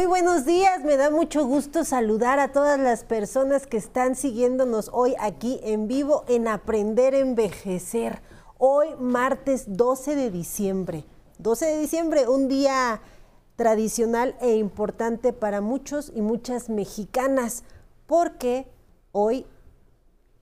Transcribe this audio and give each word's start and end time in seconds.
Muy 0.00 0.06
buenos 0.06 0.46
días, 0.46 0.82
me 0.82 0.96
da 0.96 1.10
mucho 1.10 1.44
gusto 1.44 1.84
saludar 1.84 2.38
a 2.38 2.52
todas 2.52 2.80
las 2.80 3.04
personas 3.04 3.66
que 3.66 3.76
están 3.76 4.16
siguiéndonos 4.16 4.88
hoy 4.94 5.14
aquí 5.20 5.60
en 5.62 5.88
vivo 5.88 6.24
en 6.26 6.48
Aprender 6.48 7.14
a 7.14 7.18
Envejecer. 7.18 8.22
Hoy 8.56 8.94
martes 8.98 9.76
12 9.76 10.16
de 10.16 10.30
diciembre. 10.30 11.04
12 11.36 11.66
de 11.66 11.78
diciembre, 11.80 12.28
un 12.28 12.48
día 12.48 13.02
tradicional 13.56 14.36
e 14.40 14.56
importante 14.56 15.34
para 15.34 15.60
muchos 15.60 16.10
y 16.14 16.22
muchas 16.22 16.70
mexicanas, 16.70 17.64
porque 18.06 18.72
hoy, 19.12 19.44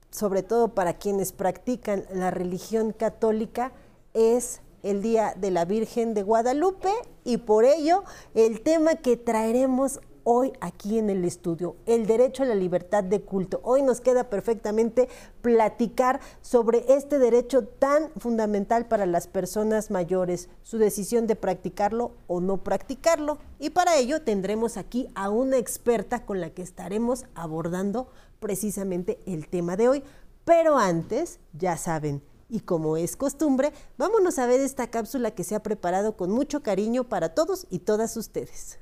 sobre 0.09 0.41
todo 0.41 0.73
para 0.73 0.93
quienes 0.93 1.33
practican 1.33 2.05
la 2.13 2.31
religión 2.31 2.93
católica, 2.93 3.73
es 4.13 4.61
el 4.83 5.01
Día 5.01 5.33
de 5.37 5.51
la 5.51 5.65
Virgen 5.65 6.13
de 6.13 6.23
Guadalupe 6.23 6.91
y 7.23 7.37
por 7.37 7.65
ello 7.65 8.03
el 8.33 8.61
tema 8.61 8.95
que 8.95 9.17
traeremos 9.17 9.99
hoy 10.23 10.53
aquí 10.61 10.99
en 10.99 11.09
el 11.09 11.25
estudio, 11.25 11.75
el 11.87 12.05
derecho 12.05 12.43
a 12.43 12.45
la 12.45 12.55
libertad 12.55 13.03
de 13.03 13.21
culto. 13.21 13.61
Hoy 13.63 13.81
nos 13.81 13.99
queda 13.99 14.29
perfectamente 14.29 15.09
platicar 15.41 16.19
sobre 16.41 16.85
este 16.93 17.17
derecho 17.17 17.65
tan 17.65 18.11
fundamental 18.17 18.85
para 18.87 19.07
las 19.07 19.27
personas 19.27 19.89
mayores, 19.89 20.49
su 20.61 20.77
decisión 20.77 21.25
de 21.25 21.35
practicarlo 21.35 22.11
o 22.27 22.41
no 22.41 22.57
practicarlo. 22.57 23.39
Y 23.57 23.71
para 23.71 23.97
ello 23.97 24.21
tendremos 24.21 24.77
aquí 24.77 25.07
a 25.15 25.29
una 25.29 25.57
experta 25.57 26.25
con 26.25 26.41
la 26.41 26.51
que 26.51 26.61
estaremos 26.61 27.25
abordando 27.33 28.07
precisamente 28.39 29.19
el 29.25 29.47
tema 29.47 29.77
de 29.77 29.89
hoy. 29.89 30.03
Pero 30.45 30.77
antes, 30.77 31.39
ya 31.53 31.75
saben, 31.75 32.21
y 32.49 32.61
como 32.61 32.97
es 32.97 33.15
costumbre, 33.15 33.71
vámonos 33.97 34.39
a 34.39 34.47
ver 34.47 34.59
esta 34.59 34.87
cápsula 34.87 35.31
que 35.31 35.43
se 35.43 35.55
ha 35.55 35.63
preparado 35.63 36.17
con 36.17 36.31
mucho 36.31 36.61
cariño 36.61 37.05
para 37.05 37.29
todos 37.29 37.67
y 37.69 37.79
todas 37.79 38.17
ustedes. 38.17 38.79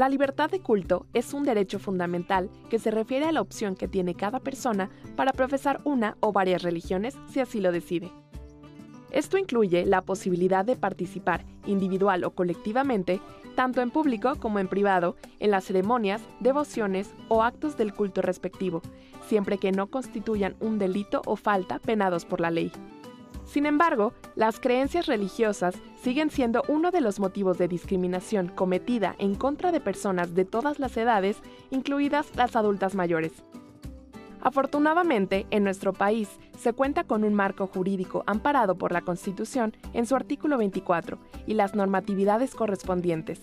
La 0.00 0.08
libertad 0.08 0.48
de 0.48 0.60
culto 0.60 1.06
es 1.12 1.34
un 1.34 1.42
derecho 1.42 1.78
fundamental 1.78 2.48
que 2.70 2.78
se 2.78 2.90
refiere 2.90 3.26
a 3.26 3.32
la 3.32 3.42
opción 3.42 3.76
que 3.76 3.86
tiene 3.86 4.14
cada 4.14 4.40
persona 4.40 4.88
para 5.14 5.32
profesar 5.32 5.82
una 5.84 6.16
o 6.20 6.32
varias 6.32 6.62
religiones 6.62 7.18
si 7.30 7.40
así 7.40 7.60
lo 7.60 7.70
decide. 7.70 8.10
Esto 9.10 9.38
incluye 9.38 9.84
la 9.86 10.02
posibilidad 10.02 10.64
de 10.64 10.76
participar 10.76 11.44
individual 11.66 12.24
o 12.24 12.30
colectivamente 12.30 13.20
tanto 13.54 13.82
en 13.82 13.90
público 13.90 14.36
como 14.36 14.58
en 14.58 14.68
privado, 14.68 15.16
en 15.38 15.50
las 15.50 15.64
ceremonias, 15.64 16.22
devociones 16.40 17.12
o 17.28 17.42
actos 17.42 17.76
del 17.76 17.92
culto 17.92 18.22
respectivo, 18.22 18.80
siempre 19.28 19.58
que 19.58 19.72
no 19.72 19.88
constituyan 19.88 20.56
un 20.60 20.78
delito 20.78 21.22
o 21.26 21.36
falta 21.36 21.78
penados 21.78 22.24
por 22.24 22.40
la 22.40 22.50
ley. 22.50 22.72
Sin 23.44 23.66
embargo, 23.66 24.12
las 24.36 24.60
creencias 24.60 25.06
religiosas 25.06 25.74
siguen 26.00 26.30
siendo 26.30 26.62
uno 26.68 26.90
de 26.90 27.00
los 27.00 27.18
motivos 27.18 27.58
de 27.58 27.66
discriminación 27.66 28.48
cometida 28.48 29.16
en 29.18 29.34
contra 29.34 29.72
de 29.72 29.80
personas 29.80 30.34
de 30.34 30.44
todas 30.44 30.78
las 30.78 30.96
edades, 30.96 31.36
incluidas 31.70 32.34
las 32.36 32.54
adultas 32.54 32.94
mayores. 32.94 33.32
Afortunadamente, 34.42 35.46
en 35.50 35.64
nuestro 35.64 35.92
país 35.92 36.28
se 36.58 36.72
cuenta 36.72 37.04
con 37.04 37.24
un 37.24 37.34
marco 37.34 37.66
jurídico 37.66 38.24
amparado 38.26 38.76
por 38.76 38.92
la 38.92 39.02
Constitución 39.02 39.74
en 39.92 40.06
su 40.06 40.16
artículo 40.16 40.56
24 40.58 41.18
y 41.46 41.54
las 41.54 41.74
normatividades 41.74 42.54
correspondientes. 42.54 43.40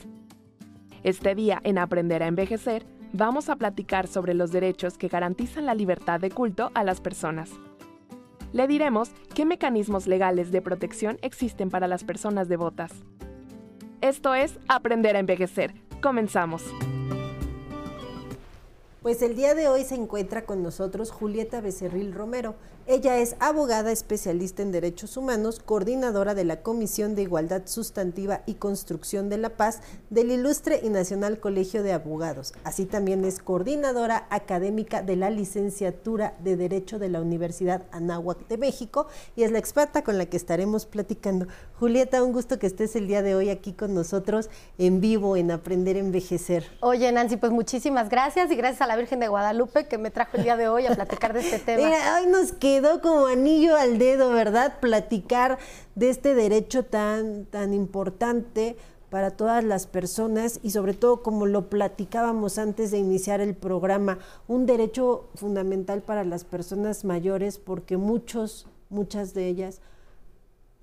Este 1.03 1.35
día, 1.35 1.61
en 1.63 1.77
Aprender 1.77 2.23
a 2.23 2.27
Envejecer, 2.27 2.85
vamos 3.13 3.49
a 3.49 3.55
platicar 3.55 4.07
sobre 4.07 4.33
los 4.33 4.51
derechos 4.51 4.97
que 4.97 5.07
garantizan 5.07 5.65
la 5.65 5.75
libertad 5.75 6.19
de 6.19 6.31
culto 6.31 6.71
a 6.73 6.83
las 6.83 6.99
personas. 6.99 7.51
Le 8.53 8.67
diremos 8.67 9.11
qué 9.35 9.45
mecanismos 9.45 10.07
legales 10.07 10.51
de 10.51 10.61
protección 10.61 11.17
existen 11.21 11.69
para 11.69 11.87
las 11.87 12.03
personas 12.03 12.47
devotas. 12.47 12.91
Esto 14.01 14.33
es 14.33 14.59
Aprender 14.67 15.15
a 15.15 15.19
Envejecer. 15.19 15.73
Comenzamos. 16.01 16.63
Pues 19.07 19.22
el 19.22 19.38
día 19.38 19.56
de 19.56 19.69
hoy 19.69 19.85
se 19.85 19.95
encuentra 19.95 20.45
con 20.45 20.62
nosotros 20.62 21.12
Julieta 21.12 21.62
Becerril 21.62 22.12
Romero. 22.12 22.56
Ella 22.89 23.17
es 23.17 23.35
abogada 23.41 23.91
especialista 23.91 24.61
en 24.61 24.71
derechos 24.71 25.17
humanos, 25.17 25.59
coordinadora 25.59 26.33
de 26.35 26.45
la 26.45 26.61
Comisión 26.61 27.15
de 27.15 27.23
Igualdad 27.23 27.63
Sustantiva 27.65 28.43
y 28.45 28.53
Construcción 28.53 29.27
de 29.27 29.37
la 29.37 29.49
Paz 29.49 29.81
del 30.09 30.31
Ilustre 30.31 30.79
y 30.81 30.87
Nacional 30.87 31.41
Colegio 31.41 31.83
de 31.83 31.91
Abogados. 31.91 32.53
Así 32.63 32.85
también 32.85 33.25
es 33.25 33.39
coordinadora 33.39 34.25
académica 34.29 35.01
de 35.01 35.17
la 35.17 35.29
licenciatura 35.29 36.35
de 36.41 36.55
Derecho 36.55 36.97
de 36.97 37.09
la 37.09 37.19
Universidad 37.19 37.83
Anáhuac 37.91 38.47
de 38.47 38.57
México 38.57 39.07
y 39.35 39.43
es 39.43 39.51
la 39.51 39.59
experta 39.59 40.05
con 40.05 40.17
la 40.17 40.27
que 40.27 40.37
estaremos 40.37 40.85
platicando. 40.85 41.47
Julieta, 41.81 42.23
un 42.23 42.31
gusto 42.31 42.57
que 42.57 42.67
estés 42.67 42.95
el 42.95 43.07
día 43.07 43.21
de 43.21 43.35
hoy 43.35 43.49
aquí 43.49 43.73
con 43.73 43.93
nosotros 43.95 44.49
en 44.77 45.01
vivo 45.01 45.35
en 45.35 45.51
Aprender 45.51 45.97
a 45.97 45.99
Envejecer. 45.99 46.65
Oye, 46.79 47.11
Nancy, 47.11 47.35
pues 47.35 47.51
muchísimas 47.51 48.07
gracias 48.07 48.49
y 48.49 48.55
gracias 48.55 48.81
a 48.81 48.87
la 48.87 48.95
Virgen 48.95 49.19
de 49.19 49.27
Guadalupe 49.27 49.89
que 49.89 49.97
me 49.97 50.09
trajo 50.09 50.37
el 50.37 50.43
día 50.43 50.55
de 50.55 50.69
hoy 50.69 50.85
a 50.85 50.95
platicar 50.95 51.33
de 51.33 51.41
este 51.41 51.59
tema. 51.65 51.85
Mira, 51.85 52.17
hoy 52.21 52.27
nos 52.27 52.53
quedó 52.77 53.01
como 53.01 53.25
anillo 53.25 53.75
al 53.75 53.97
dedo, 53.97 54.29
¿verdad? 54.29 54.79
Platicar 54.79 55.57
de 55.95 56.11
este 56.11 56.35
derecho 56.35 56.83
tan, 56.83 57.45
tan 57.45 57.73
importante 57.73 58.75
para 59.09 59.31
todas 59.31 59.63
las 59.63 59.88
personas 59.88 60.59
y 60.61 60.69
sobre 60.69 60.93
todo 60.93 61.23
como 61.23 61.47
lo 61.47 61.69
platicábamos 61.69 62.59
antes 62.59 62.91
de 62.91 62.99
iniciar 62.99 63.41
el 63.41 63.55
programa, 63.55 64.19
un 64.47 64.67
derecho 64.67 65.27
fundamental 65.33 66.03
para 66.03 66.23
las 66.23 66.43
personas 66.43 67.03
mayores 67.03 67.57
porque 67.57 67.97
muchos, 67.97 68.67
muchas 68.91 69.33
de 69.33 69.47
ellas 69.47 69.81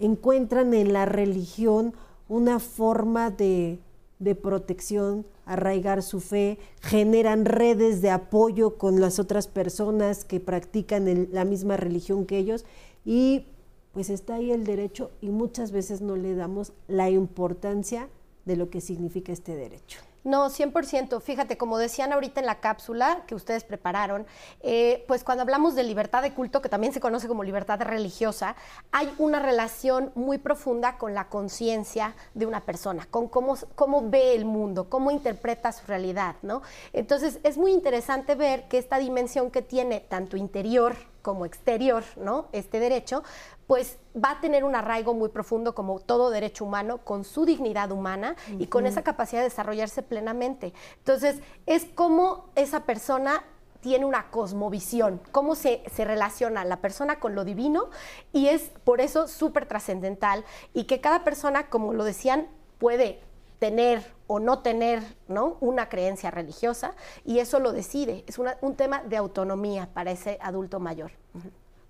encuentran 0.01 0.75
en 0.75 0.93
la 0.93 1.05
religión 1.05 1.95
una 2.29 2.59
forma 2.59 3.31
de, 3.31 3.79
de 4.25 4.35
protección, 4.35 5.25
arraigar 5.47 6.03
su 6.03 6.21
fe, 6.21 6.59
generan 6.81 7.45
redes 7.45 8.03
de 8.03 8.11
apoyo 8.11 8.77
con 8.77 9.01
las 9.01 9.19
otras 9.19 9.47
personas 9.47 10.25
que 10.25 10.41
practican 10.41 11.29
la 11.31 11.45
misma 11.45 11.77
religión 11.77 12.27
que 12.27 12.39
ellos 12.39 12.65
y 13.05 13.47
pues 13.93 14.11
está 14.11 14.37
ahí 14.37 14.51
el 14.51 14.65
derecho 14.65 15.11
y 15.21 15.29
muchas 15.29 15.71
veces 15.71 16.01
no 16.01 16.17
le 16.17 16.35
damos 16.35 16.73
la 16.89 17.11
importancia 17.11 18.09
de 18.45 18.57
lo 18.57 18.69
que 18.69 18.81
significa 18.81 19.33
este 19.33 19.55
derecho. 19.55 20.01
No, 20.25 20.49
100%. 20.49 21.21
Fíjate, 21.21 21.59
como 21.59 21.77
decían 21.77 22.13
ahorita 22.13 22.41
en 22.41 22.47
la 22.47 22.61
cápsula 22.61 23.25
que 23.27 23.35
ustedes 23.35 23.63
prepararon, 23.63 24.27
eh, 24.61 25.05
pues 25.07 25.23
cuando 25.23 25.43
hablamos 25.43 25.75
de 25.75 25.83
libertad 25.83 26.23
de 26.23 26.33
culto, 26.33 26.63
que 26.63 26.71
también 26.71 26.95
se 26.95 27.01
conoce 27.01 27.29
como 27.29 27.45
libertad 27.45 27.79
religiosa, 27.83 28.57
hay 28.91 29.13
una 29.19 29.39
relación 29.39 30.13
muy 30.15 30.39
profunda 30.39 30.97
con 30.97 31.13
la 31.13 31.29
conciencia 31.29 32.15
de 32.33 32.47
una 32.47 32.61
persona, 32.65 33.07
con 33.11 33.29
cómo, 33.29 33.59
cómo 33.75 34.09
ve 34.09 34.35
el 34.35 34.47
mundo, 34.47 34.89
cómo 34.89 35.11
interpreta 35.11 35.73
su 35.73 35.87
realidad, 35.87 36.37
¿no? 36.41 36.63
Entonces, 36.95 37.39
es 37.43 37.59
muy 37.59 37.73
interesante 37.73 38.35
ver 38.35 38.67
que 38.69 38.79
esta 38.79 38.99
dimensión 38.99 39.51
que 39.51 39.61
tiene 39.61 40.01
tanto 40.01 40.39
interior 40.39 40.97
como 41.25 41.47
exterior, 41.47 42.05
¿no? 42.17 42.49
Este 42.53 42.79
derecho, 42.79 43.25
pues 43.67 43.99
va 44.15 44.33
a 44.33 44.41
tener 44.41 44.65
un 44.65 44.75
arraigo 44.75 45.15
muy 45.15 45.29
profundo 45.29 45.75
como 45.75 46.01
todo 46.01 46.31
derecho 46.31 46.65
humano, 46.65 46.99
con 46.99 47.25
su 47.25 47.45
dignidad 47.45 47.91
humana 47.93 48.37
y 48.59 48.67
con 48.67 48.87
esa 48.87 49.03
capacidad 49.03 49.41
de 49.41 49.49
desarrollarse 49.49 50.03
plenamente. 50.03 50.73
Entonces, 50.99 51.41
es 51.67 51.85
como 51.85 52.51
esa 52.55 52.85
persona 52.85 53.45
tiene 53.81 54.07
una 54.07 54.31
cosmovisión, 54.31 55.21
cómo 55.31 55.55
se, 55.55 55.83
se, 55.93 56.07
relaciona 56.07 56.65
la 56.65 56.81
persona 56.81 57.21
con 57.21 57.35
lo 57.35 57.45
divino 57.45 57.91
y 58.33 58.47
es 58.47 58.71
por 58.83 59.03
eso 59.03 59.29
súper 59.29 59.67
trascendental 59.67 60.43
y 60.73 60.85
que 60.85 61.03
cada 61.03 61.23
persona, 61.23 61.69
como 61.69 61.93
lo 61.93 62.05
decían, 62.05 62.49
puede 62.79 63.21
tener 63.59 64.03
o 64.27 64.41
no 64.41 64.61
tener 64.61 65.03
¿no? 65.29 65.59
una 65.61 65.89
creencia 65.89 66.31
religiosa 66.31 66.95
y 67.25 67.41
eso 67.41 67.61
lo 67.61 67.73
decide, 67.73 68.25
es 68.27 68.39
un 68.39 68.75
tema 68.75 69.03
de 69.03 69.17
autonomía 69.17 69.89
para 69.93 70.11
ese 70.11 70.39
adulto 70.41 70.81
mayor. 70.81 71.13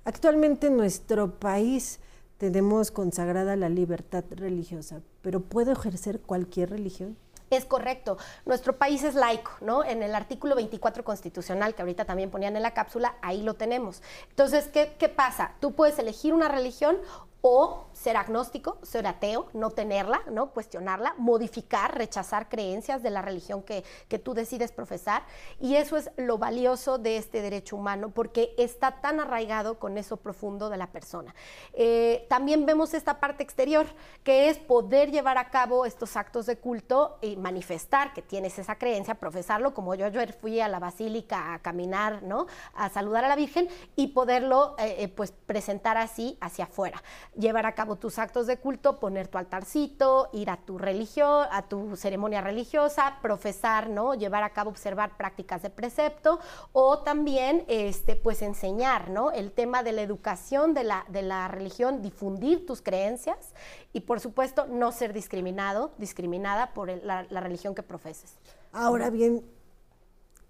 Actualmente 0.05 0.67
en 0.67 0.77
nuestro 0.77 1.39
país 1.39 1.99
tenemos 2.37 2.91
consagrada 2.91 3.57
la 3.57 3.71
libertad 3.71 4.23
religiosa, 4.31 5.01
pero 5.23 5.41
¿puede 5.41 5.73
ejercer 5.73 6.21
cualquier 6.21 6.71
religión? 6.71 7.17
Es 7.49 7.65
correcto. 7.65 8.19
Nuestro 8.45 8.77
país 8.77 9.03
es 9.03 9.15
laico, 9.15 9.53
¿no? 9.63 9.83
En 9.83 10.03
el 10.03 10.15
artículo 10.15 10.57
24 10.57 11.05
constitucional, 11.05 11.75
que 11.75 11.81
ahorita 11.81 12.05
también 12.05 12.31
ponían 12.31 12.55
en 12.55 12.63
la 12.63 12.75
cápsula, 12.75 13.15
ahí 13.23 13.43
lo 13.43 13.55
tenemos. 13.55 14.03
Entonces, 14.29 14.69
¿qué, 14.69 14.95
qué 14.99 15.09
pasa? 15.09 15.55
Tú 15.61 15.73
puedes 15.73 15.99
elegir 15.99 16.35
una 16.35 16.49
religión 16.49 16.99
o 17.47 17.85
ser 17.93 18.17
agnóstico, 18.17 18.79
ser 18.83 19.07
ateo, 19.07 19.49
no 19.53 19.69
tenerla, 19.69 20.23
¿no? 20.31 20.49
cuestionarla, 20.53 21.15
modificar, 21.19 21.95
rechazar 21.95 22.49
creencias 22.49 23.03
de 23.03 23.11
la 23.11 23.21
religión 23.21 23.63
que, 23.63 23.85
tú 24.25 24.33
decides 24.33 24.73
profesar. 24.73 25.25
Y 25.61 25.75
eso 25.75 25.99
es 25.99 26.11
lo 26.17 26.39
valioso 26.39 26.97
de 26.97 27.19
este 27.19 27.43
derecho 27.43 27.77
humano, 27.77 28.13
porque 28.15 28.55
está 28.57 29.03
tan 29.03 29.21
arraigado 29.21 29.79
con 29.79 29.99
eso 29.99 30.17
profundo 30.17 30.71
de 30.71 30.79
la 30.79 30.87
persona. 30.87 31.35
Eh, 31.75 32.25
también 32.31 32.65
vemos 32.65 32.95
esta 32.95 33.21
parte 33.21 33.43
exterior, 33.43 33.85
que 34.23 34.49
es 34.49 34.57
poder 34.57 35.11
llevar 35.11 35.37
a 35.37 35.51
cabo 35.51 35.85
estos 35.85 36.17
actos 36.17 36.47
de 36.47 36.57
culto 36.57 37.19
y 37.21 37.37
manifestar 37.37 38.15
que 38.15 38.23
tienes 38.23 38.59
esa 38.59 38.77
creencia, 38.77 39.17
profesarlo, 39.17 39.75
como 39.75 39.95
yo 39.95 40.07
ayer 40.07 40.33
fui 40.33 40.61
a 40.61 40.69
la 40.69 40.79
basílica 40.79 41.53
a 41.53 41.59
caminar, 41.59 42.23
¿no? 42.23 42.47
a 42.73 42.89
saludar 42.89 43.25
a 43.25 43.29
la 43.29 43.37
Virgen 43.37 43.69
y 43.97 44.09
poderlo 44.09 44.77
eh, 44.79 44.97
eh, 45.01 45.09
pues 45.09 45.33
presentar 45.33 45.99
así 45.99 46.39
hacia 46.41 46.65
afuera. 46.65 47.03
Llevar 47.37 47.67
a 47.67 47.75
cabo 47.75 47.97
tus 47.97 48.19
actos 48.19 48.47
de 48.47 48.59
culto, 48.59 48.99
poner 48.99 49.29
tu 49.29 49.39
altarcito, 49.39 50.29
ir 50.33 50.51
a 50.51 50.57
tu 50.57 50.79
religión, 50.79 51.47
a 51.51 51.69
tu 51.69 51.97
ceremonia 51.97 52.41
religiosa, 52.41 53.19
profesar, 53.23 53.89
¿no? 53.89 54.15
Llevar 54.15 54.43
a 54.43 54.51
cabo, 54.51 54.71
observar 54.71 55.17
prácticas 55.17 55.63
de 55.63 55.71
precepto 55.71 56.39
o 56.73 57.01
también, 57.01 57.65
este, 57.69 58.17
pues 58.17 58.43
enseñar, 58.43 59.11
¿no? 59.11 59.31
El 59.31 59.53
tema 59.53 59.83
de 59.83 59.93
la 59.93 60.03
educación 60.03 60.75
de 60.75 60.85
la, 60.85 61.05
de 61.09 61.23
la 61.23 61.49
religión, 61.49 62.03
difundir 62.03 62.67
tus 62.67 62.83
creencias 62.83 63.55
y 63.93 64.01
por 64.01 64.21
supuesto 64.21 64.67
no 64.67 64.93
ser 64.93 65.13
discriminado, 65.13 65.93
discriminada 65.99 66.73
por 66.75 66.91
la, 67.05 67.27
la 67.29 67.41
religión 67.41 67.75
que 67.75 67.83
profeses. 67.83 68.35
Ahora 68.73 69.11
bien, 69.11 69.45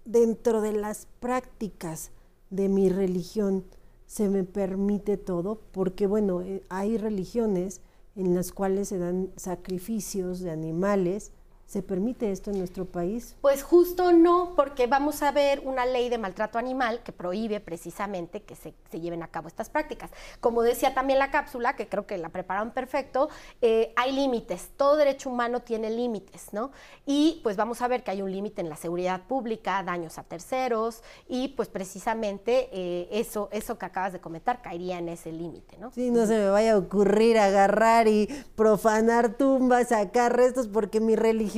dentro 0.05 0.61
de 0.61 0.73
las 0.73 1.07
prácticas 1.19 2.11
de 2.49 2.69
mi 2.69 2.89
religión, 2.89 3.65
se 4.05 4.29
me 4.29 4.43
permite 4.43 5.17
todo, 5.17 5.61
porque 5.71 6.07
bueno, 6.07 6.41
eh, 6.41 6.63
hay 6.69 6.97
religiones 6.97 7.81
en 8.15 8.33
las 8.33 8.51
cuales 8.51 8.89
se 8.89 8.97
dan 8.97 9.31
sacrificios 9.35 10.39
de 10.39 10.51
animales 10.51 11.31
¿Se 11.65 11.81
permite 11.81 12.31
esto 12.31 12.51
en 12.51 12.59
nuestro 12.59 12.85
país? 12.85 13.35
Pues 13.41 13.63
justo 13.63 14.11
no, 14.11 14.53
porque 14.55 14.85
vamos 14.85 15.23
a 15.23 15.31
ver 15.31 15.61
una 15.65 15.83
ley 15.87 16.09
de 16.09 16.19
maltrato 16.19 16.59
animal 16.59 17.01
que 17.03 17.11
prohíbe 17.11 17.59
precisamente 17.59 18.43
que 18.43 18.55
se, 18.55 18.75
lleven 18.91 19.23
a 19.23 19.27
cabo 19.29 19.47
estas 19.47 19.69
prácticas. 19.71 20.11
Como 20.39 20.61
decía 20.61 20.93
también 20.93 21.17
la 21.17 21.31
cápsula, 21.31 21.75
que 21.75 21.89
creo 21.89 22.05
que 22.05 22.19
la 22.19 22.29
prepararon 22.29 22.69
perfecto, 22.69 23.29
eh, 23.61 23.93
hay 23.95 24.11
límites, 24.11 24.69
todo 24.77 24.95
derecho 24.95 25.31
humano 25.31 25.61
tiene 25.61 25.89
límites, 25.89 26.53
¿no? 26.53 26.71
Y 27.07 27.41
pues 27.43 27.57
vamos 27.57 27.81
a 27.81 27.87
ver 27.87 28.03
que 28.03 28.11
hay 28.11 28.21
un 28.21 28.31
límite 28.31 28.61
en 28.61 28.69
la 28.69 28.75
seguridad 28.75 29.23
pública, 29.23 29.81
daños 29.83 30.19
a 30.19 30.23
terceros, 30.23 31.01
y 31.27 31.49
pues 31.49 31.67
precisamente 31.67 32.69
eh, 32.71 33.09
eso, 33.11 33.49
eso 33.51 33.79
que 33.79 33.85
acabas 33.87 34.13
de 34.13 34.21
comentar 34.21 34.61
caería 34.61 34.99
en 34.99 35.09
ese 35.09 35.31
límite, 35.31 35.77
¿no? 35.79 35.91
Sí, 35.91 36.11
no 36.11 36.27
se 36.27 36.37
me 36.37 36.49
vaya 36.49 36.73
a 36.73 36.77
ocurrir 36.77 37.39
agarrar 37.39 38.07
y 38.07 38.27
profanar 38.55 39.33
tumbas, 39.33 39.89
sacar 39.89 40.37
restos, 40.37 40.67
porque 40.67 40.99
mi 40.99 41.15
religión 41.15 41.54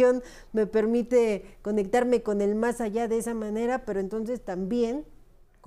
me 0.53 0.67
permite 0.67 1.57
conectarme 1.61 2.21
con 2.23 2.41
el 2.41 2.55
más 2.55 2.81
allá 2.81 3.07
de 3.07 3.17
esa 3.17 3.33
manera, 3.33 3.85
pero 3.85 3.99
entonces 3.99 4.43
también 4.43 5.05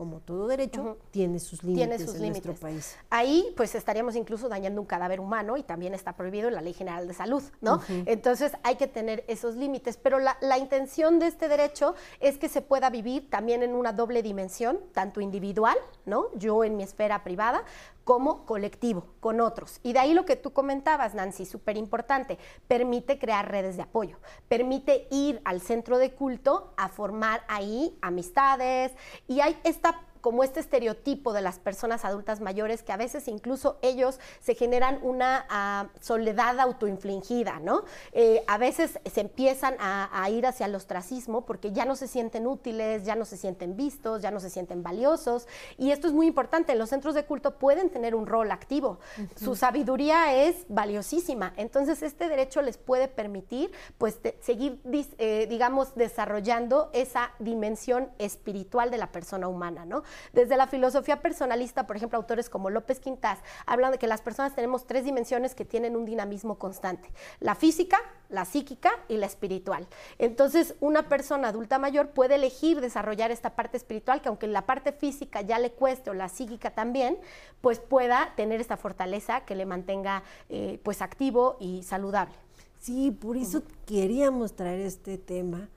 como 0.00 0.20
todo 0.20 0.46
derecho, 0.46 0.96
tiene 1.10 1.38
sus 1.38 1.62
límites 1.62 2.14
en 2.14 2.28
nuestro 2.28 2.54
país. 2.54 2.96
Ahí, 3.10 3.52
pues 3.54 3.74
estaríamos 3.74 4.16
incluso 4.16 4.48
dañando 4.48 4.80
un 4.80 4.86
cadáver 4.86 5.20
humano 5.20 5.58
y 5.58 5.62
también 5.62 5.92
está 5.92 6.16
prohibido 6.16 6.48
en 6.48 6.54
la 6.54 6.62
Ley 6.62 6.72
General 6.72 7.06
de 7.06 7.12
Salud, 7.12 7.42
¿no? 7.60 7.82
Entonces 8.06 8.52
hay 8.62 8.76
que 8.76 8.86
tener 8.86 9.24
esos 9.28 9.56
límites, 9.56 9.98
pero 9.98 10.18
la, 10.18 10.38
la, 10.40 10.56
intención 10.56 11.18
de 11.18 11.26
este 11.26 11.48
derecho 11.48 11.94
es 12.18 12.38
que 12.38 12.48
se 12.48 12.62
pueda 12.62 12.88
vivir 12.88 13.28
también 13.28 13.62
en 13.62 13.74
una 13.74 13.92
doble 13.92 14.22
dimensión, 14.22 14.80
tanto 14.94 15.20
individual, 15.20 15.76
¿no? 16.06 16.28
Yo 16.34 16.64
en 16.64 16.78
mi 16.78 16.82
esfera 16.82 17.22
privada, 17.22 17.62
como 18.04 18.46
colectivo, 18.46 19.06
con 19.20 19.40
otros. 19.40 19.80
Y 19.82 19.92
de 19.92 20.00
ahí 20.00 20.14
lo 20.14 20.24
que 20.24 20.36
tú 20.36 20.52
comentabas, 20.52 21.14
Nancy, 21.14 21.44
súper 21.44 21.76
importante, 21.76 22.38
permite 22.68 23.18
crear 23.18 23.50
redes 23.50 23.76
de 23.76 23.82
apoyo, 23.82 24.18
permite 24.48 25.06
ir 25.10 25.40
al 25.44 25.60
centro 25.60 25.98
de 25.98 26.12
culto 26.12 26.74
a 26.76 26.88
formar 26.88 27.42
ahí 27.48 27.96
amistades 28.02 28.92
y 29.28 29.40
hay 29.40 29.58
esta 29.64 30.00
como 30.20 30.44
este 30.44 30.60
estereotipo 30.60 31.32
de 31.32 31.40
las 31.40 31.58
personas 31.58 32.04
adultas 32.04 32.40
mayores 32.40 32.82
que 32.82 32.92
a 32.92 32.96
veces 32.96 33.28
incluso 33.28 33.78
ellos 33.82 34.20
se 34.40 34.54
generan 34.54 34.98
una 35.02 35.46
ah, 35.48 35.88
soledad 36.00 36.58
autoinfligida, 36.60 37.60
¿no? 37.60 37.84
Eh, 38.12 38.44
a 38.46 38.58
veces 38.58 38.98
se 39.10 39.20
empiezan 39.20 39.76
a, 39.78 40.28
ir 40.30 40.46
hacia 40.46 40.66
el 40.66 40.74
ostracismo 40.74 41.44
porque 41.44 41.72
ya 41.72 41.84
no 41.84 41.96
se 41.96 42.06
sienten 42.06 42.46
útiles, 42.46 43.04
ya 43.04 43.16
no 43.16 43.24
se 43.24 43.36
sienten 43.36 43.76
vistos, 43.76 44.22
ya 44.22 44.30
no 44.30 44.38
se 44.38 44.50
sienten 44.50 44.82
valiosos 44.82 45.48
y 45.76 45.90
esto 45.90 46.06
es 46.06 46.12
muy 46.12 46.26
importante, 46.26 46.74
los 46.74 46.90
centros 46.90 47.14
de 47.14 47.24
culto 47.24 47.56
pueden 47.58 47.90
tener 47.90 48.14
un 48.14 48.26
rol 48.26 48.50
activo, 48.50 49.00
su 49.36 49.56
sabiduría 49.56 50.34
es 50.34 50.66
valiosísima, 50.68 51.52
entonces 51.56 52.02
este 52.02 52.28
derecho 52.28 52.62
les 52.62 52.76
puede 52.76 53.08
permitir 53.08 53.72
pues 53.98 54.18
seguir, 54.40 54.80
eh, 55.18 55.46
digamos, 55.48 55.94
desarrollando 55.94 56.90
esa 56.92 57.32
dimensión 57.38 58.10
espiritual 58.18 58.90
de 58.90 58.98
la 58.98 59.10
persona 59.10 59.48
humana, 59.48 59.84
¿no? 59.84 60.02
Desde 60.32 60.56
la 60.56 60.66
filosofía 60.66 61.20
personalista, 61.20 61.86
por 61.86 61.96
ejemplo, 61.96 62.18
autores 62.18 62.48
como 62.48 62.70
López 62.70 63.00
Quintas 63.00 63.38
hablan 63.66 63.92
de 63.92 63.98
que 63.98 64.06
las 64.06 64.22
personas 64.22 64.54
tenemos 64.54 64.86
tres 64.86 65.04
dimensiones 65.04 65.54
que 65.54 65.64
tienen 65.64 65.96
un 65.96 66.04
dinamismo 66.04 66.58
constante. 66.58 67.10
La 67.40 67.54
física, 67.54 67.98
la 68.28 68.44
psíquica 68.44 68.90
y 69.08 69.16
la 69.16 69.26
espiritual. 69.26 69.86
Entonces, 70.18 70.74
una 70.80 71.08
persona 71.08 71.48
adulta 71.48 71.78
mayor 71.78 72.10
puede 72.10 72.36
elegir 72.36 72.80
desarrollar 72.80 73.30
esta 73.30 73.56
parte 73.56 73.76
espiritual 73.76 74.20
que 74.20 74.28
aunque 74.28 74.46
la 74.46 74.66
parte 74.66 74.92
física 74.92 75.40
ya 75.40 75.58
le 75.58 75.72
cueste 75.72 76.10
o 76.10 76.14
la 76.14 76.28
psíquica 76.28 76.70
también, 76.70 77.18
pues 77.60 77.80
pueda 77.80 78.32
tener 78.36 78.60
esta 78.60 78.76
fortaleza 78.76 79.42
que 79.42 79.54
le 79.54 79.66
mantenga 79.66 80.22
eh, 80.48 80.80
pues 80.82 81.02
activo 81.02 81.56
y 81.60 81.82
saludable. 81.82 82.34
Sí, 82.78 83.10
por 83.10 83.36
eso 83.36 83.62
queríamos 83.86 84.54
traer 84.54 84.80
este 84.80 85.18
tema, 85.18 85.68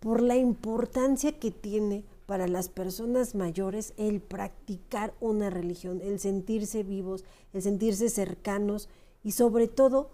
por 0.00 0.20
la 0.20 0.36
importancia 0.36 1.38
que 1.38 1.50
tiene 1.50 2.04
para 2.26 2.48
las 2.48 2.68
personas 2.68 3.34
mayores 3.34 3.92
el 3.96 4.20
practicar 4.20 5.14
una 5.20 5.50
religión, 5.50 6.00
el 6.02 6.20
sentirse 6.20 6.82
vivos, 6.82 7.24
el 7.52 7.62
sentirse 7.62 8.08
cercanos 8.08 8.88
y 9.22 9.32
sobre 9.32 9.68
todo 9.68 10.10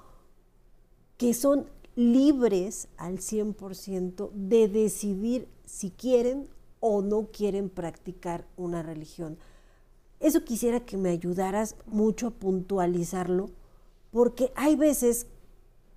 que 1.17 1.35
son 1.35 1.67
libres 1.97 2.89
al 2.97 3.19
100% 3.19 4.31
de 4.33 4.69
decidir 4.69 5.49
si 5.65 5.91
quieren 5.91 6.49
o 6.81 7.03
no 7.03 7.29
quieren 7.33 7.69
practicar 7.69 8.47
una 8.57 8.83
religión. 8.83 9.37
Eso 10.21 10.45
quisiera 10.45 10.81
que 10.81 10.97
me 10.97 11.11
ayudaras 11.11 11.77
mucho 11.87 12.29
a 12.29 12.31
puntualizarlo, 12.31 13.51
porque 14.11 14.53
hay 14.55 14.77
veces 14.77 15.27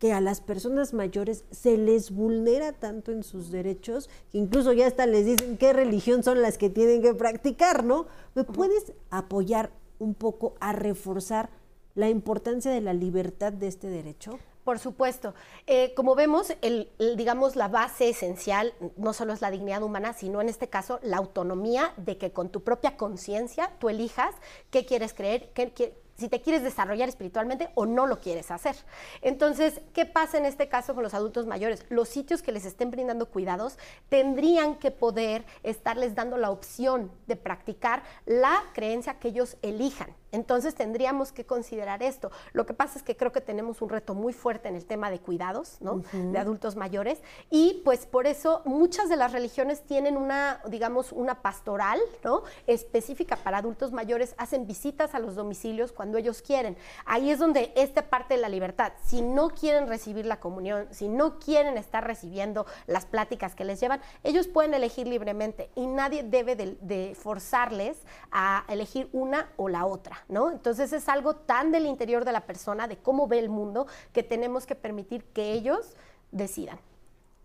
que 0.02 0.14
a 0.14 0.20
las 0.20 0.42
personas 0.42 0.96
mayores 0.96 1.46
se 1.52 1.78
les 1.78 2.10
vulnera 2.10 2.74
tanto 2.74 3.12
en 3.12 3.22
sus 3.22 3.52
derechos, 3.52 4.10
que 4.32 4.40
incluso 4.40 4.74
ya 4.74 4.88
hasta 4.88 5.06
les 5.06 5.28
dicen 5.28 5.58
qué 5.60 5.74
religión 5.74 6.24
son 6.24 6.42
las 6.42 6.58
que 6.58 6.72
tienen 6.72 7.04
que 7.04 7.14
practicar, 7.14 7.84
¿no? 7.84 8.08
¿Me 8.34 8.44
puedes 8.44 8.94
apoyar 9.12 9.70
un 10.00 10.16
poco 10.16 10.56
a 10.60 10.74
reforzar 10.74 11.52
la 11.94 12.10
importancia 12.10 12.72
de 12.72 12.82
la 12.82 12.96
libertad 12.96 13.54
de 13.54 13.68
este 13.68 13.92
derecho? 13.92 14.40
Por 14.64 14.80
supuesto. 14.80 15.36
Eh, 15.68 15.94
como 15.96 16.16
vemos, 16.16 16.52
el, 16.64 16.90
digamos, 17.16 17.56
la 17.56 17.68
base 17.68 18.10
esencial 18.10 18.74
no 18.98 19.14
solo 19.14 19.34
es 19.34 19.42
la 19.42 19.52
dignidad 19.52 19.84
humana, 19.84 20.14
sino 20.14 20.42
en 20.42 20.50
este 20.50 20.68
caso 20.68 21.00
la 21.04 21.18
autonomía 21.18 21.94
de 21.98 22.18
que 22.18 22.32
con 22.32 22.50
tu 22.50 22.64
propia 22.64 22.98
conciencia 22.98 23.72
tú 23.78 23.88
elijas 23.88 24.34
qué 24.72 24.84
quieres 24.84 25.14
creer, 25.14 25.52
qué, 25.54 25.74
qué, 25.74 25.94
si 26.22 26.30
te 26.30 26.42
quieres 26.42 26.64
desarrollar 26.64 27.10
espiritualmente 27.10 27.70
o 27.76 27.86
no 27.86 28.08
lo 28.08 28.22
quieres 28.22 28.52
hacer. 28.52 28.76
Entonces, 29.22 29.82
¿qué 29.94 30.06
pasa 30.06 30.38
en 30.38 30.46
este 30.46 30.70
caso 30.70 30.94
con 30.94 31.04
los 31.04 31.14
adultos 31.14 31.48
mayores? 31.48 31.86
Los 31.90 32.10
sitios 32.10 32.42
que 32.42 32.52
les 32.52 32.66
estén 32.66 32.92
brindando 32.92 33.26
cuidados 33.26 33.78
tendrían 34.10 34.76
que 34.76 34.92
poder 34.92 35.44
estarles 35.64 36.16
dando 36.16 36.38
la 36.38 36.52
opción 36.52 37.12
de 37.28 37.36
practicar 37.36 38.04
la 38.26 38.64
creencia 38.74 39.20
que 39.20 39.30
ellos 39.30 39.58
elijan. 39.62 40.16
Entonces 40.32 40.76
tendríamos 40.76 41.32
que 41.32 41.46
considerar 41.46 42.04
esto. 42.04 42.32
Lo 42.54 42.66
que 42.66 42.74
pasa 42.74 42.98
es 42.98 43.04
que 43.04 43.18
creo 43.18 43.32
que 43.32 43.42
tenemos 43.42 43.82
un 43.82 43.90
reto 43.90 44.14
muy 44.14 44.34
fuerte 44.34 44.70
en 44.70 44.76
el 44.76 44.86
tema 44.86 45.12
de 45.12 45.20
cuidados, 45.20 45.78
¿no? 45.82 46.02
De 46.14 46.38
adultos 46.38 46.76
mayores. 46.76 47.22
Y 47.50 47.82
pues 47.84 48.06
por 48.06 48.28
eso 48.28 48.62
muchas 48.66 49.10
de 49.10 49.18
las 49.18 49.32
religiones 49.32 49.84
tienen 49.84 50.18
una, 50.18 50.62
digamos, 50.68 51.12
una 51.12 51.42
pastoral, 51.42 52.00
¿no? 52.24 52.44
Específica 52.68 53.36
para 53.36 53.58
adultos 53.58 53.92
mayores, 53.92 54.36
hacen 54.38 54.68
visitas 54.68 55.14
a 55.16 55.20
los 55.20 55.36
domicilios 55.36 55.92
cuando 55.92 56.18
ellos 56.18 56.42
quieren. 56.42 56.78
Ahí 57.06 57.30
es 57.30 57.40
donde 57.40 57.74
esta 57.76 58.10
parte 58.10 58.36
de 58.36 58.42
la 58.42 58.50
libertad, 58.50 58.94
si 59.04 59.22
no 59.22 59.50
quieren 59.50 59.88
recibir 59.88 60.26
la 60.26 60.40
comunión, 60.40 60.88
si 60.92 61.10
no 61.10 61.40
quieren 61.40 61.78
estar 61.78 62.06
recibiendo 62.06 62.66
las 62.88 63.06
pláticas 63.06 63.56
que 63.56 63.66
les 63.66 63.80
llevan, 63.80 64.02
ellos 64.24 64.48
pueden 64.48 64.74
elegir 64.74 65.08
libremente 65.08 65.70
y 65.76 65.88
nadie 65.88 66.24
debe 66.24 66.56
de 66.56 67.16
forzarles 67.20 68.02
a 68.32 68.64
elegir 68.68 69.10
una 69.12 69.50
o 69.58 69.70
la 69.70 69.86
otra. 69.86 70.21
Entonces 70.30 70.94
es 70.94 71.10
algo 71.10 71.36
tan 71.36 71.72
del 71.72 71.86
interior 71.86 72.26
de 72.26 72.32
la 72.32 72.42
persona, 72.42 72.88
de 72.88 72.98
cómo 72.98 73.28
ve 73.28 73.40
el 73.40 73.50
mundo, 73.50 73.88
que 74.14 74.24
tenemos 74.24 74.66
que 74.66 74.76
permitir 74.76 75.24
que 75.26 75.54
ellos 75.54 75.96
decidan. 76.32 76.80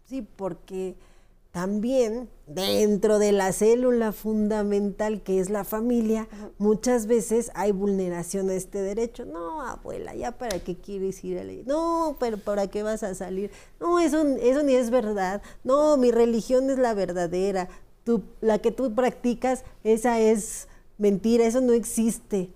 Sí, 0.05 0.23
porque 0.23 0.95
también 1.57 2.29
dentro 2.47 3.19
de 3.19 3.33
la 3.33 3.51
célula 3.51 4.13
fundamental 4.13 5.23
que 5.23 5.41
es 5.41 5.49
la 5.49 5.65
familia, 5.65 6.29
muchas 6.59 7.07
veces 7.07 7.51
hay 7.55 7.73
vulneración 7.73 8.51
a 8.51 8.55
este 8.55 8.83
derecho. 8.83 9.25
No, 9.25 9.63
abuela, 9.63 10.15
ya 10.15 10.33
para 10.33 10.59
qué 10.59 10.77
quieres 10.77 11.25
ir 11.25 11.39
a 11.39 11.45
la 11.45 11.55
No, 11.65 12.17
pero 12.21 12.37
¿para 12.37 12.67
qué 12.67 12.83
vas 12.83 13.03
a 13.03 13.15
salir? 13.15 13.51
No, 13.81 13.99
eso, 13.99 14.23
eso 14.37 14.63
ni 14.63 14.75
es 14.75 14.91
verdad. 14.91 15.41
No, 15.65 15.97
mi 15.97 16.11
religión 16.11 16.69
es 16.69 16.79
la 16.79 16.93
verdadera. 16.93 17.71
Tú, 18.05 18.23
la 18.43 18.59
que 18.59 18.71
tú 18.71 18.95
practicas, 18.95 19.65
esa 19.83 20.21
es 20.21 20.69
mentira, 20.99 21.47
eso 21.47 21.63
no 21.63 21.73
existe. 21.73 22.51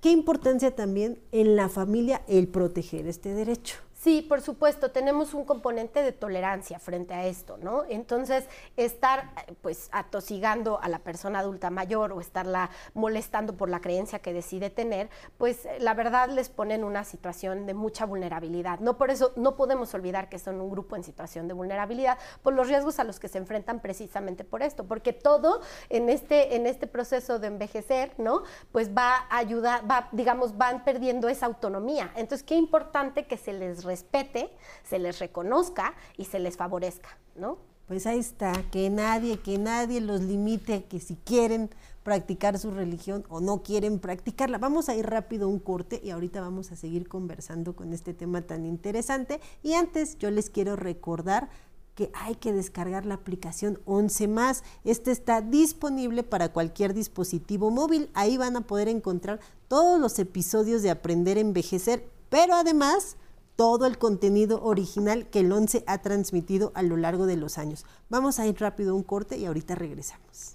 ¿Qué 0.00 0.10
importancia 0.12 0.76
también 0.76 1.18
en 1.32 1.56
la 1.56 1.68
familia 1.68 2.22
el 2.28 2.46
proteger 2.46 3.08
este 3.08 3.34
derecho? 3.34 3.87
Sí, 4.08 4.22
por 4.22 4.40
supuesto, 4.40 4.90
tenemos 4.90 5.34
un 5.34 5.44
componente 5.44 6.02
de 6.02 6.12
tolerancia 6.12 6.78
frente 6.78 7.12
a 7.12 7.26
esto, 7.26 7.58
¿no? 7.58 7.84
Entonces, 7.90 8.46
estar 8.78 9.32
pues 9.60 9.90
atosigando 9.92 10.80
a 10.80 10.88
la 10.88 11.00
persona 11.00 11.40
adulta 11.40 11.68
mayor 11.68 12.14
o 12.14 12.22
estarla 12.22 12.70
molestando 12.94 13.58
por 13.58 13.68
la 13.68 13.82
creencia 13.82 14.20
que 14.20 14.32
decide 14.32 14.70
tener, 14.70 15.10
pues 15.36 15.68
la 15.80 15.92
verdad 15.92 16.30
les 16.30 16.48
pone 16.48 16.76
en 16.76 16.84
una 16.84 17.04
situación 17.04 17.66
de 17.66 17.74
mucha 17.74 18.06
vulnerabilidad. 18.06 18.80
No 18.80 18.96
por 18.96 19.10
eso 19.10 19.34
no 19.36 19.56
podemos 19.56 19.92
olvidar 19.92 20.30
que 20.30 20.38
son 20.38 20.58
un 20.58 20.70
grupo 20.70 20.96
en 20.96 21.04
situación 21.04 21.46
de 21.46 21.52
vulnerabilidad 21.52 22.16
por 22.42 22.54
los 22.54 22.66
riesgos 22.66 22.98
a 23.00 23.04
los 23.04 23.20
que 23.20 23.28
se 23.28 23.36
enfrentan 23.36 23.80
precisamente 23.80 24.42
por 24.42 24.62
esto, 24.62 24.84
porque 24.84 25.12
todo 25.12 25.60
en 25.90 26.08
este 26.08 26.56
en 26.56 26.66
este 26.66 26.86
proceso 26.86 27.38
de 27.38 27.48
envejecer, 27.48 28.14
¿no? 28.16 28.44
Pues 28.72 28.88
va 28.96 29.26
a 29.28 29.36
ayudar, 29.36 29.82
va 29.84 30.08
digamos 30.12 30.56
van 30.56 30.82
perdiendo 30.82 31.28
esa 31.28 31.44
autonomía. 31.44 32.10
Entonces, 32.16 32.42
qué 32.42 32.54
importante 32.54 33.26
que 33.26 33.36
se 33.36 33.52
les 33.52 33.84
respete, 33.98 34.50
se 34.84 34.98
les 34.98 35.18
reconozca 35.18 35.94
y 36.16 36.24
se 36.24 36.38
les 36.38 36.56
favorezca, 36.56 37.18
¿no? 37.36 37.58
Pues 37.86 38.06
ahí 38.06 38.18
está, 38.18 38.52
que 38.70 38.90
nadie, 38.90 39.38
que 39.38 39.58
nadie 39.58 40.00
los 40.00 40.20
limite, 40.20 40.84
que 40.84 41.00
si 41.00 41.16
quieren 41.16 41.70
practicar 42.02 42.58
su 42.58 42.70
religión 42.70 43.24
o 43.28 43.40
no 43.40 43.62
quieren 43.62 43.98
practicarla. 43.98 44.58
Vamos 44.58 44.88
a 44.88 44.94
ir 44.94 45.06
rápido 45.06 45.46
a 45.46 45.48
un 45.48 45.58
corte 45.58 46.00
y 46.02 46.10
ahorita 46.10 46.40
vamos 46.40 46.70
a 46.70 46.76
seguir 46.76 47.08
conversando 47.08 47.74
con 47.74 47.92
este 47.92 48.14
tema 48.14 48.42
tan 48.42 48.66
interesante. 48.66 49.40
Y 49.62 49.72
antes 49.72 50.18
yo 50.18 50.30
les 50.30 50.50
quiero 50.50 50.76
recordar 50.76 51.48
que 51.94 52.10
hay 52.14 52.36
que 52.36 52.52
descargar 52.52 53.04
la 53.06 53.14
aplicación 53.14 53.80
11 53.84 54.28
más. 54.28 54.64
Esta 54.84 55.10
está 55.10 55.40
disponible 55.40 56.22
para 56.22 56.52
cualquier 56.52 56.94
dispositivo 56.94 57.70
móvil. 57.70 58.10
Ahí 58.14 58.36
van 58.36 58.56
a 58.56 58.66
poder 58.66 58.88
encontrar 58.88 59.40
todos 59.66 59.98
los 59.98 60.18
episodios 60.18 60.82
de 60.82 60.90
Aprender 60.90 61.38
a 61.38 61.40
Envejecer, 61.40 62.08
pero 62.28 62.54
además 62.54 63.16
todo 63.58 63.86
el 63.86 63.98
contenido 63.98 64.62
original 64.62 65.28
que 65.30 65.40
el 65.40 65.50
11 65.50 65.82
ha 65.88 65.98
transmitido 65.98 66.70
a 66.76 66.82
lo 66.84 66.96
largo 66.96 67.26
de 67.26 67.36
los 67.36 67.58
años. 67.58 67.84
Vamos 68.08 68.38
a 68.38 68.46
ir 68.46 68.54
rápido 68.60 68.92
a 68.92 68.94
un 68.94 69.02
corte 69.02 69.36
y 69.36 69.46
ahorita 69.46 69.74
regresamos. 69.74 70.54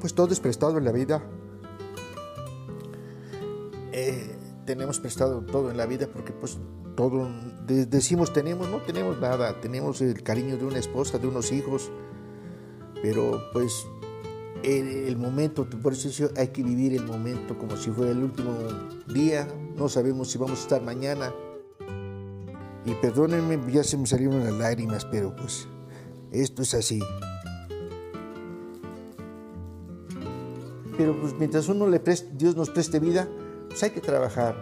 Pues 0.00 0.14
todo 0.14 0.30
es 0.30 0.38
prestado 0.38 0.76
en 0.76 0.84
la 0.84 0.92
vida. 0.92 1.22
Eh, 3.92 4.36
tenemos 4.66 5.00
prestado 5.00 5.40
todo 5.46 5.70
en 5.70 5.78
la 5.78 5.86
vida 5.86 6.06
porque 6.12 6.34
pues 6.34 6.58
todo 6.94 7.26
decimos 7.66 8.34
tenemos, 8.34 8.68
no 8.68 8.82
tenemos 8.82 9.18
nada, 9.18 9.58
tenemos 9.62 10.02
el 10.02 10.22
cariño 10.22 10.58
de 10.58 10.66
una 10.66 10.80
esposa, 10.80 11.16
de 11.18 11.26
unos 11.26 11.52
hijos, 11.52 11.90
pero 13.00 13.40
pues 13.54 13.86
el, 14.62 15.06
el, 15.06 15.16
momento, 15.16 15.66
por 15.82 15.94
eso 15.94 16.30
hay 16.36 16.48
que 16.48 16.62
vivir 16.62 16.92
el 16.92 17.06
momento 17.06 17.56
como 17.56 17.78
si 17.78 17.90
fuera 17.90 18.12
el 18.12 18.22
último 18.22 18.52
día, 19.06 19.48
no 19.74 19.88
sabemos 19.88 20.30
si 20.30 20.36
vamos 20.36 20.58
a 20.58 20.62
estar 20.62 20.82
mañana, 20.82 21.32
y 22.84 22.94
perdónenme, 22.94 23.60
ya 23.72 23.82
se 23.82 23.96
me 23.96 24.06
salieron 24.06 24.44
las 24.44 24.52
lágrimas, 24.52 25.04
pero 25.04 25.34
pues 25.34 25.66
esto 26.32 26.62
es 26.62 26.74
así. 26.74 27.00
Pero 30.96 31.18
pues 31.20 31.34
mientras 31.38 31.68
uno 31.68 31.88
le 31.88 31.98
preste, 31.98 32.30
Dios 32.36 32.56
nos 32.56 32.70
preste 32.70 33.00
vida, 33.00 33.28
pues 33.68 33.82
hay 33.82 33.90
que 33.90 34.00
trabajar. 34.00 34.54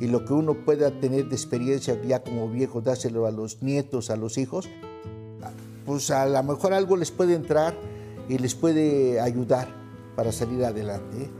Y 0.00 0.06
lo 0.06 0.24
que 0.24 0.34
uno 0.34 0.54
pueda 0.64 0.90
tener 0.90 1.28
de 1.28 1.34
experiencia 1.34 2.00
ya 2.02 2.22
como 2.22 2.48
viejo, 2.48 2.80
dárselo 2.80 3.26
a 3.26 3.30
los 3.30 3.62
nietos, 3.62 4.10
a 4.10 4.16
los 4.16 4.38
hijos, 4.38 4.68
pues 5.84 6.10
a 6.10 6.26
lo 6.26 6.42
mejor 6.42 6.74
algo 6.74 6.96
les 6.96 7.10
puede 7.10 7.34
entrar 7.34 7.74
y 8.28 8.38
les 8.38 8.54
puede 8.54 9.20
ayudar 9.20 9.68
para 10.14 10.32
salir 10.32 10.64
adelante. 10.64 11.24
¿eh? 11.24 11.30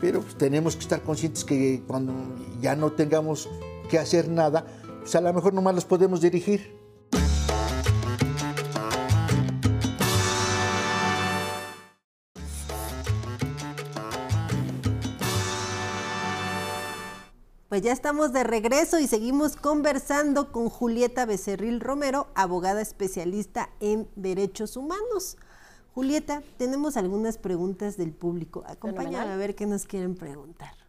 Pero 0.00 0.20
pues, 0.22 0.36
tenemos 0.36 0.76
que 0.76 0.82
estar 0.82 1.02
conscientes 1.02 1.44
que 1.44 1.82
cuando 1.86 2.14
ya 2.60 2.76
no 2.76 2.92
tengamos 2.92 3.48
que 3.90 3.98
hacer 3.98 4.28
nada, 4.28 4.64
pues 5.00 5.14
a 5.16 5.20
lo 5.20 5.32
mejor 5.34 5.52
nomás 5.52 5.74
los 5.74 5.84
podemos 5.84 6.20
dirigir. 6.20 6.78
Pues 17.68 17.82
ya 17.82 17.92
estamos 17.92 18.32
de 18.32 18.42
regreso 18.42 18.98
y 18.98 19.06
seguimos 19.06 19.54
conversando 19.54 20.50
con 20.50 20.68
Julieta 20.68 21.24
Becerril 21.24 21.80
Romero, 21.80 22.26
abogada 22.34 22.80
especialista 22.80 23.70
en 23.78 24.08
derechos 24.16 24.76
humanos. 24.76 25.36
Julieta, 25.94 26.42
tenemos 26.56 26.96
algunas 26.96 27.38
preguntas 27.38 27.96
del 27.96 28.12
público. 28.12 28.64
Acompáñame 28.66 29.32
a 29.32 29.36
ver 29.36 29.54
qué 29.54 29.66
nos 29.66 29.86
quieren 29.86 30.16
preguntar. 30.16 30.79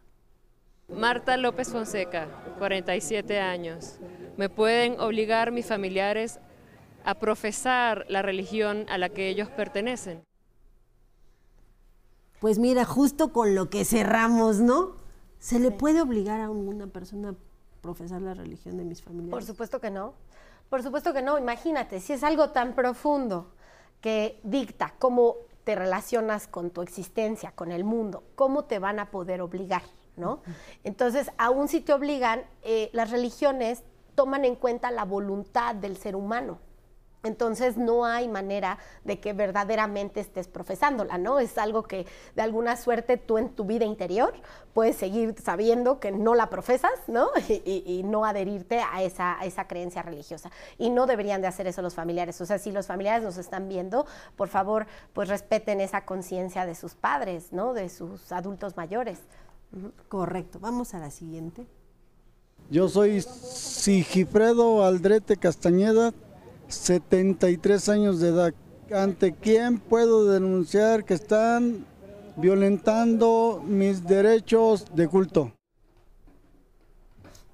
Marta 0.94 1.36
López 1.36 1.70
Fonseca, 1.70 2.28
47 2.58 3.40
años. 3.40 3.98
¿Me 4.36 4.48
pueden 4.48 5.00
obligar 5.00 5.50
mis 5.50 5.66
familiares 5.66 6.38
a 7.04 7.14
profesar 7.14 8.04
la 8.08 8.22
religión 8.22 8.86
a 8.88 8.98
la 8.98 9.08
que 9.08 9.28
ellos 9.28 9.48
pertenecen? 9.48 10.22
Pues 12.40 12.58
mira, 12.58 12.84
justo 12.84 13.32
con 13.32 13.54
lo 13.54 13.70
que 13.70 13.84
cerramos, 13.84 14.60
¿no? 14.60 14.96
¿Se 15.38 15.58
le 15.58 15.70
puede 15.70 16.02
obligar 16.02 16.40
a 16.40 16.50
una 16.50 16.86
persona 16.86 17.30
a 17.30 17.34
profesar 17.80 18.20
la 18.22 18.34
religión 18.34 18.76
de 18.76 18.84
mis 18.84 19.02
familiares? 19.02 19.32
Por 19.32 19.44
supuesto 19.44 19.80
que 19.80 19.90
no. 19.90 20.14
Por 20.68 20.82
supuesto 20.82 21.12
que 21.12 21.22
no. 21.22 21.38
Imagínate, 21.38 22.00
si 22.00 22.12
es 22.12 22.22
algo 22.22 22.50
tan 22.50 22.74
profundo 22.74 23.52
que 24.00 24.40
dicta 24.42 24.94
cómo 24.98 25.36
te 25.64 25.74
relacionas 25.74 26.48
con 26.48 26.70
tu 26.70 26.82
existencia, 26.82 27.52
con 27.52 27.72
el 27.72 27.84
mundo, 27.84 28.24
¿cómo 28.34 28.64
te 28.64 28.78
van 28.78 28.98
a 28.98 29.10
poder 29.10 29.40
obligar? 29.40 29.82
¿No? 30.16 30.42
Entonces, 30.84 31.30
aún 31.38 31.68
si 31.68 31.80
te 31.80 31.92
obligan, 31.92 32.42
eh, 32.62 32.90
las 32.92 33.10
religiones 33.10 33.82
toman 34.14 34.44
en 34.44 34.56
cuenta 34.56 34.90
la 34.90 35.04
voluntad 35.04 35.74
del 35.74 35.96
ser 35.96 36.16
humano. 36.16 36.58
Entonces 37.24 37.76
no 37.76 38.04
hay 38.04 38.26
manera 38.26 38.78
de 39.04 39.20
que 39.20 39.32
verdaderamente 39.32 40.18
estés 40.18 40.48
profesándola, 40.48 41.18
¿no? 41.18 41.38
Es 41.38 41.56
algo 41.56 41.84
que 41.84 42.04
de 42.34 42.42
alguna 42.42 42.76
suerte 42.76 43.16
tú 43.16 43.38
en 43.38 43.50
tu 43.50 43.64
vida 43.64 43.84
interior 43.84 44.34
puedes 44.74 44.96
seguir 44.96 45.36
sabiendo 45.40 46.00
que 46.00 46.10
no 46.10 46.34
la 46.34 46.50
profesas, 46.50 46.90
¿no? 47.06 47.30
Y, 47.64 48.02
no 48.04 48.24
adherirte 48.24 48.80
a 48.80 49.02
esa, 49.02 49.38
a 49.38 49.44
esa 49.44 49.68
creencia 49.68 50.02
religiosa. 50.02 50.50
Y 50.78 50.90
no 50.90 51.06
deberían 51.06 51.40
de 51.40 51.46
hacer 51.46 51.66
eso 51.68 51.80
los 51.80 51.94
familiares. 51.94 52.40
O 52.40 52.46
sea, 52.46 52.58
si 52.58 52.72
los 52.72 52.88
familiares 52.88 53.22
nos 53.22 53.38
están 53.38 53.68
viendo, 53.68 54.04
por 54.36 54.48
favor, 54.48 54.86
pues 55.12 55.28
respeten 55.28 55.80
esa 55.80 56.04
conciencia 56.04 56.66
de 56.66 56.74
sus 56.74 56.94
padres, 56.94 57.52
¿no? 57.52 57.72
De 57.72 57.88
sus 57.88 58.32
adultos 58.32 58.76
mayores. 58.76 59.20
Correcto. 60.08 60.58
Vamos 60.60 60.94
a 60.94 60.98
la 60.98 61.10
siguiente. 61.10 61.66
Yo 62.70 62.88
soy 62.88 63.20
Sigifredo 63.20 64.84
Aldrete 64.84 65.36
Castañeda, 65.36 66.12
73 66.68 67.88
años 67.88 68.20
de 68.20 68.28
edad. 68.28 68.54
¿Ante 68.92 69.34
quién 69.34 69.78
puedo 69.78 70.26
denunciar 70.26 71.04
que 71.04 71.14
están 71.14 71.86
violentando 72.36 73.62
mis 73.66 74.04
derechos 74.04 74.86
de 74.94 75.08
culto? 75.08 75.52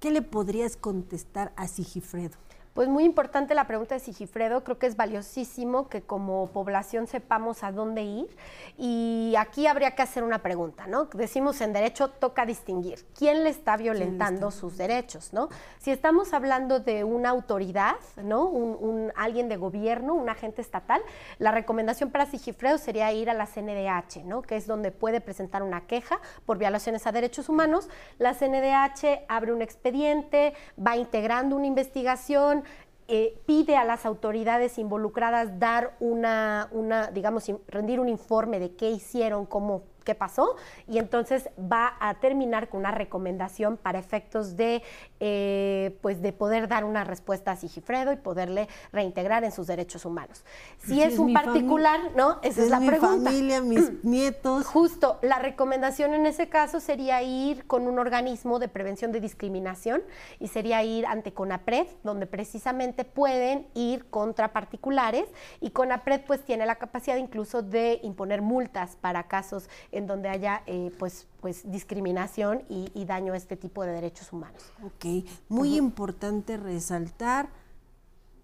¿Qué 0.00 0.10
le 0.10 0.22
podrías 0.22 0.76
contestar 0.76 1.52
a 1.56 1.66
Sigifredo? 1.66 2.37
Pues 2.75 2.88
muy 2.88 3.04
importante 3.04 3.54
la 3.54 3.66
pregunta 3.66 3.94
de 3.94 4.00
Sigifredo, 4.00 4.62
creo 4.62 4.78
que 4.78 4.87
es 4.87 4.96
valiosísimo 4.96 5.88
que 5.88 6.02
como 6.02 6.46
población 6.48 7.06
sepamos 7.06 7.64
a 7.64 7.72
dónde 7.72 8.02
ir 8.02 8.37
y 8.76 9.34
aquí 9.37 9.66
habría 9.66 9.94
que 9.94 10.02
hacer 10.02 10.22
una 10.22 10.38
pregunta, 10.38 10.87
¿no? 10.87 11.06
Decimos 11.06 11.60
en 11.60 11.72
derecho 11.72 12.08
toca 12.10 12.46
distinguir 12.46 13.04
quién 13.16 13.42
le 13.42 13.50
está 13.50 13.76
violentando 13.76 14.50
sus 14.50 14.76
derechos, 14.76 15.32
¿no? 15.32 15.48
Si 15.78 15.90
estamos 15.90 16.32
hablando 16.32 16.80
de 16.80 17.04
una 17.04 17.30
autoridad, 17.30 17.96
¿no? 18.16 18.44
Un, 18.44 19.12
alguien 19.16 19.48
de 19.48 19.56
gobierno, 19.56 20.14
un 20.14 20.28
agente 20.28 20.62
estatal, 20.62 21.00
la 21.38 21.50
recomendación 21.50 22.10
para 22.10 22.26
Sigifredo 22.26 22.78
sería 22.78 23.12
ir 23.12 23.30
a 23.30 23.34
la 23.34 23.46
CNDH, 23.46 24.25
¿no? 24.25 24.42
Que 24.42 24.56
es 24.56 24.66
donde 24.66 24.92
puede 24.92 25.20
presentar 25.20 25.62
una 25.62 25.87
queja 25.87 26.20
por 26.46 26.58
violaciones 26.58 27.06
a 27.06 27.12
derechos 27.12 27.48
humanos. 27.48 27.88
La 28.18 28.34
CNDH 28.34 29.25
abre 29.28 29.52
un 29.52 29.62
expediente, 29.62 30.54
va 30.78 30.96
integrando 30.96 31.56
una 31.56 31.66
investigación, 31.66 32.64
eh, 33.08 33.40
pide 33.46 33.76
a 33.76 33.84
las 33.84 34.04
autoridades 34.04 34.78
involucradas 34.78 35.58
dar 35.58 35.96
una, 35.98 36.68
una, 36.72 37.10
digamos, 37.10 37.50
rendir 37.66 38.00
un 38.00 38.08
informe 38.08 38.58
de 38.60 38.76
qué 38.76 38.90
hicieron, 38.90 39.46
cómo 39.46 39.82
qué 40.08 40.14
pasó 40.14 40.56
y 40.86 40.96
entonces 40.96 41.50
va 41.60 41.98
a 42.00 42.14
terminar 42.14 42.70
con 42.70 42.80
una 42.80 42.92
recomendación 42.92 43.76
para 43.76 43.98
efectos 43.98 44.56
de, 44.56 44.82
eh, 45.20 45.98
pues 46.00 46.22
de 46.22 46.32
poder 46.32 46.66
dar 46.66 46.86
una 46.86 47.04
respuesta 47.04 47.50
a 47.50 47.56
Sigifredo 47.56 48.10
y 48.10 48.16
poderle 48.16 48.68
reintegrar 48.90 49.44
en 49.44 49.52
sus 49.52 49.66
derechos 49.66 50.06
humanos. 50.06 50.46
Si, 50.78 51.02
es, 51.02 51.18
un 51.18 51.34
particular, 51.34 52.00
¿no? 52.16 52.38
Esa 52.42 52.62
es, 52.62 52.70
la 52.70 52.80
mi 52.80 52.88
familia, 52.88 53.60
mis 53.60 53.92
nietos. 54.02 54.64
Justo, 54.64 55.18
la 55.20 55.40
recomendación 55.40 56.14
en 56.14 56.24
ese 56.24 56.48
caso 56.48 56.80
sería 56.80 57.20
ir 57.20 57.66
con 57.66 57.86
un 57.86 57.98
organismo 57.98 58.58
de 58.58 58.68
prevención 58.68 59.12
de 59.12 59.20
discriminación 59.20 60.00
y 60.40 60.48
sería 60.48 60.82
ir 60.84 61.04
ante 61.04 61.34
CONAPRED, 61.34 61.86
donde 62.02 62.26
precisamente 62.26 63.04
pueden 63.04 63.66
ir 63.74 64.06
contra 64.08 64.54
particulares 64.54 65.26
y 65.60 65.68
CONAPRED 65.68 66.22
pues 66.26 66.42
tiene 66.46 66.64
la 66.64 66.76
capacidad 66.76 67.18
incluso 67.18 67.60
de 67.60 68.00
imponer 68.02 68.40
multas 68.40 68.96
para 68.96 69.24
casos 69.24 69.68
en 69.98 70.06
donde 70.06 70.28
haya 70.28 70.62
eh, 70.66 70.90
pues, 70.98 71.26
pues 71.40 71.70
discriminación 71.70 72.62
y, 72.68 73.04
daño 73.04 73.32
a 73.34 73.36
este 73.36 73.56
tipo 73.56 73.84
de 73.84 73.92
derechos 73.92 74.32
humanos. 74.32 74.62
Ok, 74.82 75.26
muy 75.48 75.76
importante 75.76 76.56
resaltar, 76.56 77.50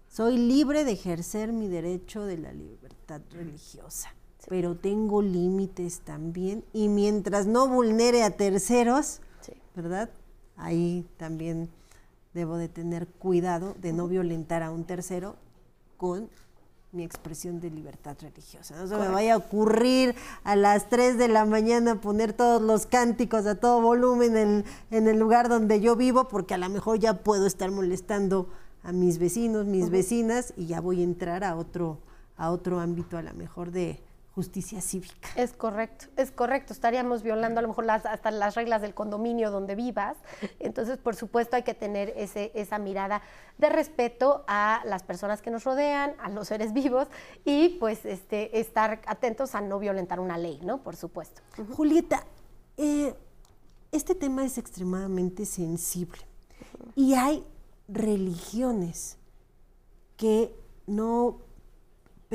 soy 0.07 0.37
libre 0.37 0.85
de 0.85 0.91
ejercer 0.91 1.51
mi 1.51 1.67
derecho 1.67 2.25
de 2.25 2.37
la 2.37 2.53
libertad 2.53 3.21
religiosa, 3.31 4.13
pero 4.47 4.75
tengo 4.75 5.21
límites 5.21 6.01
también 6.01 6.63
y 6.73 6.87
mientras 6.87 7.47
no 7.47 7.67
vulnere 7.67 8.23
a 8.23 8.31
terceros, 8.31 9.21
¿verdad? 9.75 10.09
Ahí 10.57 11.05
también 11.17 11.69
debo 12.33 12.57
de 12.57 12.69
tener 12.69 13.07
cuidado 13.07 13.75
de 13.79 13.93
no 13.93 14.07
violentar 14.07 14.63
a 14.63 14.71
un 14.71 14.85
tercero 14.85 15.35
con 15.97 16.29
mi 16.95 17.03
expresión 17.03 17.59
de 17.59 17.69
libertad 17.69 18.17
religiosa. 18.19 18.75
No 18.75 18.87
se 18.87 18.95
me 18.95 19.09
vaya 19.09 19.35
a 19.35 19.37
ocurrir 19.37 20.15
a 20.43 20.55
las 20.55 20.89
3 20.89 21.17
de 21.17 21.27
la 21.27 21.45
mañana 21.45 22.01
poner 22.01 22.33
todos 22.33 22.61
los 22.61 22.85
cánticos 22.85 23.45
a 23.45 23.55
todo 23.55 23.81
volumen 23.81 24.37
en, 24.37 24.65
en 24.91 25.07
el 25.07 25.19
lugar 25.19 25.49
donde 25.49 25.81
yo 25.81 25.95
vivo, 25.95 26.27
porque 26.27 26.53
a 26.53 26.57
lo 26.57 26.69
mejor 26.69 26.99
ya 26.99 27.15
puedo 27.23 27.45
estar 27.45 27.69
molestando 27.69 28.49
a 28.83 28.91
mis 28.91 29.17
vecinos, 29.17 29.65
mis 29.65 29.89
vecinas, 29.89 30.53
y 30.55 30.67
ya 30.67 30.79
voy 30.79 31.01
a 31.01 31.03
entrar 31.03 31.43
a 31.43 31.55
otro, 31.55 31.99
a 32.37 32.51
otro 32.51 32.79
ámbito 32.79 33.17
a 33.17 33.21
lo 33.21 33.33
mejor 33.33 33.71
de, 33.71 33.99
justicia 34.35 34.81
cívica. 34.81 35.29
Es 35.37 35.53
correcto, 35.53 36.07
es 36.17 36.29
correcto. 36.29 36.73
Estaríamos 36.73 37.23
violando 37.23 37.59
a 37.59 37.61
lo 37.61 37.69
mejor 37.69 37.85
las, 37.85 38.05
hasta 38.05 38.31
las 38.31 38.55
reglas 38.55 38.81
del 38.81 38.93
condominio 38.93 39.49
donde 39.49 39.75
vivas. 39.75 40.17
Entonces, 40.59 40.97
por 40.97 41.15
supuesto, 41.15 41.55
hay 41.55 41.63
que 41.63 41.73
tener 41.73 42.13
ese, 42.17 42.51
esa 42.53 42.77
mirada 42.77 43.21
de 43.57 43.69
respeto 43.69 44.43
a 44.47 44.81
las 44.83 45.03
personas 45.03 45.41
que 45.41 45.51
nos 45.51 45.63
rodean, 45.63 46.15
a 46.19 46.29
los 46.29 46.49
seres 46.49 46.73
vivos 46.73 47.07
y 47.45 47.77
pues 47.79 48.05
este, 48.05 48.59
estar 48.59 49.01
atentos 49.07 49.55
a 49.55 49.61
no 49.61 49.79
violentar 49.79 50.19
una 50.19 50.37
ley, 50.37 50.59
¿no? 50.63 50.83
Por 50.83 50.97
supuesto. 50.97 51.41
Julieta, 51.73 52.25
eh, 52.75 53.15
este 53.93 54.15
tema 54.15 54.43
es 54.43 54.57
extremadamente 54.57 55.45
sensible 55.45 56.23
y 56.93 57.13
hay 57.13 57.45
religiones 57.87 59.17
que 60.17 60.53
no 60.87 61.39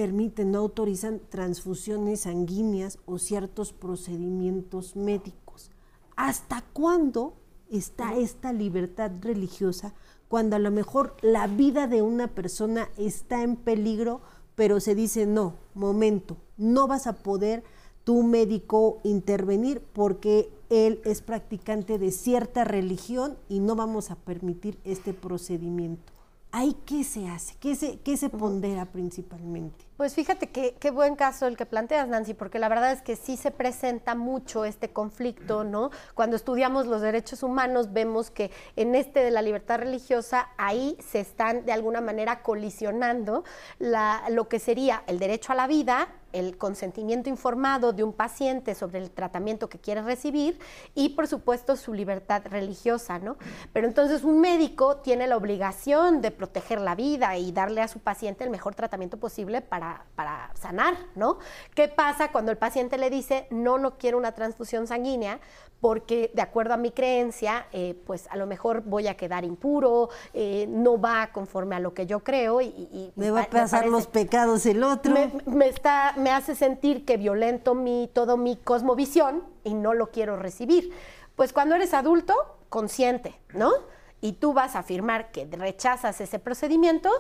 permiten, 0.01 0.53
no 0.53 0.61
autorizan 0.61 1.21
transfusiones 1.29 2.21
sanguíneas 2.21 2.99
o 3.05 3.19
ciertos 3.19 3.75
procedimientos 3.75 4.97
médicos. 4.97 5.71
¿Hasta 6.17 6.65
cuándo 6.73 7.35
está 7.71 8.17
esta 8.17 8.55
libertad 8.55 9.11
religiosa 9.21 9.93
cuando 10.27 10.57
a 10.57 10.59
lo 10.59 10.71
mejor 10.71 11.17
la 11.21 11.49
vida 11.49 11.87
de 11.87 12.01
una 12.01 12.29
persona 12.29 12.89
está 12.97 13.43
en 13.43 13.57
peligro, 13.57 14.23
pero 14.55 14.81
se 14.81 14.95
dice, 14.95 15.27
no, 15.27 15.57
momento, 15.75 16.39
no 16.57 16.87
vas 16.87 17.07
a 17.07 17.23
poder 17.23 17.63
tu 18.03 18.23
médico 18.23 19.01
intervenir 19.05 19.83
porque 19.93 20.51
él 20.71 21.03
es 21.05 21.21
practicante 21.21 21.99
de 21.99 22.11
cierta 22.11 22.65
religión 22.65 23.37
y 23.51 23.61
no 23.61 23.77
vamos 23.77 24.11
a 24.11 24.17
permitir 24.17 24.79
este 24.83 25.13
procedimiento? 25.13 26.11
¿Ahí 26.53 26.75
qué 26.85 27.05
se 27.05 27.29
hace? 27.29 27.55
¿Qué 27.61 27.77
se, 27.77 28.01
qué 28.01 28.17
se 28.17 28.29
pondera 28.29 28.87
principalmente? 28.87 29.90
Pues 30.01 30.15
fíjate 30.15 30.49
que, 30.49 30.77
qué 30.81 30.91
buen 30.91 31.15
caso 31.15 31.47
el 31.47 31.59
que 31.59 31.67
planteas, 31.67 32.09
Nancy, 32.09 32.33
porque 32.33 32.59
la 32.59 32.71
verdad 32.71 32.91
es 32.91 33.03
que 33.03 33.17
sí 33.17 33.37
se 33.37 33.51
presenta 33.51 34.15
mucho 34.15 34.65
este 34.65 34.95
conflicto, 34.95 35.63
¿no? 35.63 35.91
Cuando 36.15 36.37
estudiamos 36.37 36.87
los 36.87 37.03
derechos 37.03 37.43
humanos 37.43 37.93
vemos 37.93 38.31
que 38.31 38.51
en 38.77 38.95
este 38.95 39.21
de 39.21 39.31
la 39.31 39.43
libertad 39.43 39.81
religiosa 39.81 40.49
ahí 40.57 40.97
se 41.07 41.21
están 41.21 41.67
de 41.67 41.73
alguna 41.73 42.01
manera 42.01 42.43
colisionando 42.43 43.45
lo 43.79 44.49
que 44.49 44.59
sería 44.59 45.03
el 45.07 45.19
derecho 45.19 45.53
a 45.53 45.57
la 45.57 45.67
vida 45.67 46.09
el 46.33 46.57
consentimiento 46.59 47.29
informado 47.29 47.93
de 47.93 48.05
un 48.05 48.13
paciente 48.13 48.75
sobre 48.75 48.99
el 48.99 49.11
tratamiento 49.11 49.69
que 49.69 49.79
quiere 49.79 50.03
recibir 50.03 50.59
y, 50.95 51.11
por 51.11 51.27
supuesto, 51.27 51.77
su 51.77 51.93
libertad 51.93 52.43
religiosa, 52.49 53.19
¿no? 53.19 53.37
Pero 53.73 53.87
entonces 53.87 54.23
un 54.23 54.41
médico 54.41 54.99
tiene 54.99 55.27
la 55.27 55.37
obligación 55.37 56.21
de 56.21 56.31
proteger 56.31 56.81
la 56.81 56.95
vida 56.95 57.37
y 57.37 57.53
darle 57.53 57.81
a 57.81 57.89
su 57.89 57.99
paciente 57.99 58.45
el 58.45 58.51
mejor 58.51 58.75
tratamiento 58.75 59.17
posible 59.17 59.61
para, 59.61 59.90
para 60.15 60.51
sanar, 60.55 60.95
¿no? 61.15 61.39
¿Qué 61.75 61.89
pasa 61.89 62.33
cuando 62.33 62.51
el 62.51 62.59
paciente 62.59 62.99
le 62.99 63.11
dice, 63.11 63.47
no, 63.51 63.79
no 63.79 63.99
quiero 63.99 64.19
una 64.19 64.33
transfusión 64.33 64.87
sanguínea? 64.87 65.41
porque 65.81 66.31
de 66.35 66.43
acuerdo 66.43 66.75
a 66.75 66.77
mi 66.77 66.91
creencia, 66.91 67.67
eh, 67.73 67.99
pues 68.07 68.29
a 68.31 68.37
lo 68.37 68.47
mejor 68.47 68.83
voy 68.83 69.09
a 69.09 69.17
quedar 69.17 69.45
impuro, 69.45 70.11
eh, 70.35 70.67
no 70.69 71.01
va 71.01 71.31
conforme 71.33 71.75
a 71.77 71.81
lo 71.81 71.95
que 71.95 72.07
yo 72.07 72.21
creo 72.21 72.61
y, 72.61 73.13
me 73.17 73.31
va 73.31 73.43
a 73.43 73.47
pasar 73.51 73.87
los 73.87 74.07
pecados 74.07 74.67
el 74.67 74.83
otro. 74.83 75.15
Me, 75.47 75.67
está, 75.69 76.15
me 76.17 76.31
hace 76.31 76.55
sentir 76.55 77.05
que 77.05 77.17
violento 77.17 77.75
mi, 77.75 78.11
todo 78.13 78.37
mi 78.37 78.57
cosmovisión 78.57 79.43
y 79.65 79.75
no 79.75 79.95
lo 79.95 80.11
quiero 80.11 80.37
recibir. 80.37 80.93
Pues 81.35 81.53
cuando 81.53 81.75
eres 81.75 81.95
adulto, 81.95 82.35
consciente, 82.69 83.41
¿no? 83.55 83.73
Y 84.21 84.33
tú 84.35 84.53
vas 84.53 84.77
a 84.77 84.81
afirmar 84.81 85.31
que 85.31 85.49
rechazas 85.51 86.21
ese 86.21 86.39
procedimiento, 86.39 87.11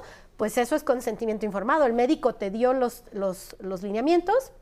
pues 0.40 0.56
eso 0.56 0.74
es 0.74 0.84
consentimiento 0.84 1.44
informado. 1.44 1.84
El 1.84 1.92
médico 1.92 2.34
te 2.34 2.50
dio 2.50 2.72
los, 2.72 3.04
los, 3.12 3.54
los 3.60 3.82
lineamientos, 3.82 4.52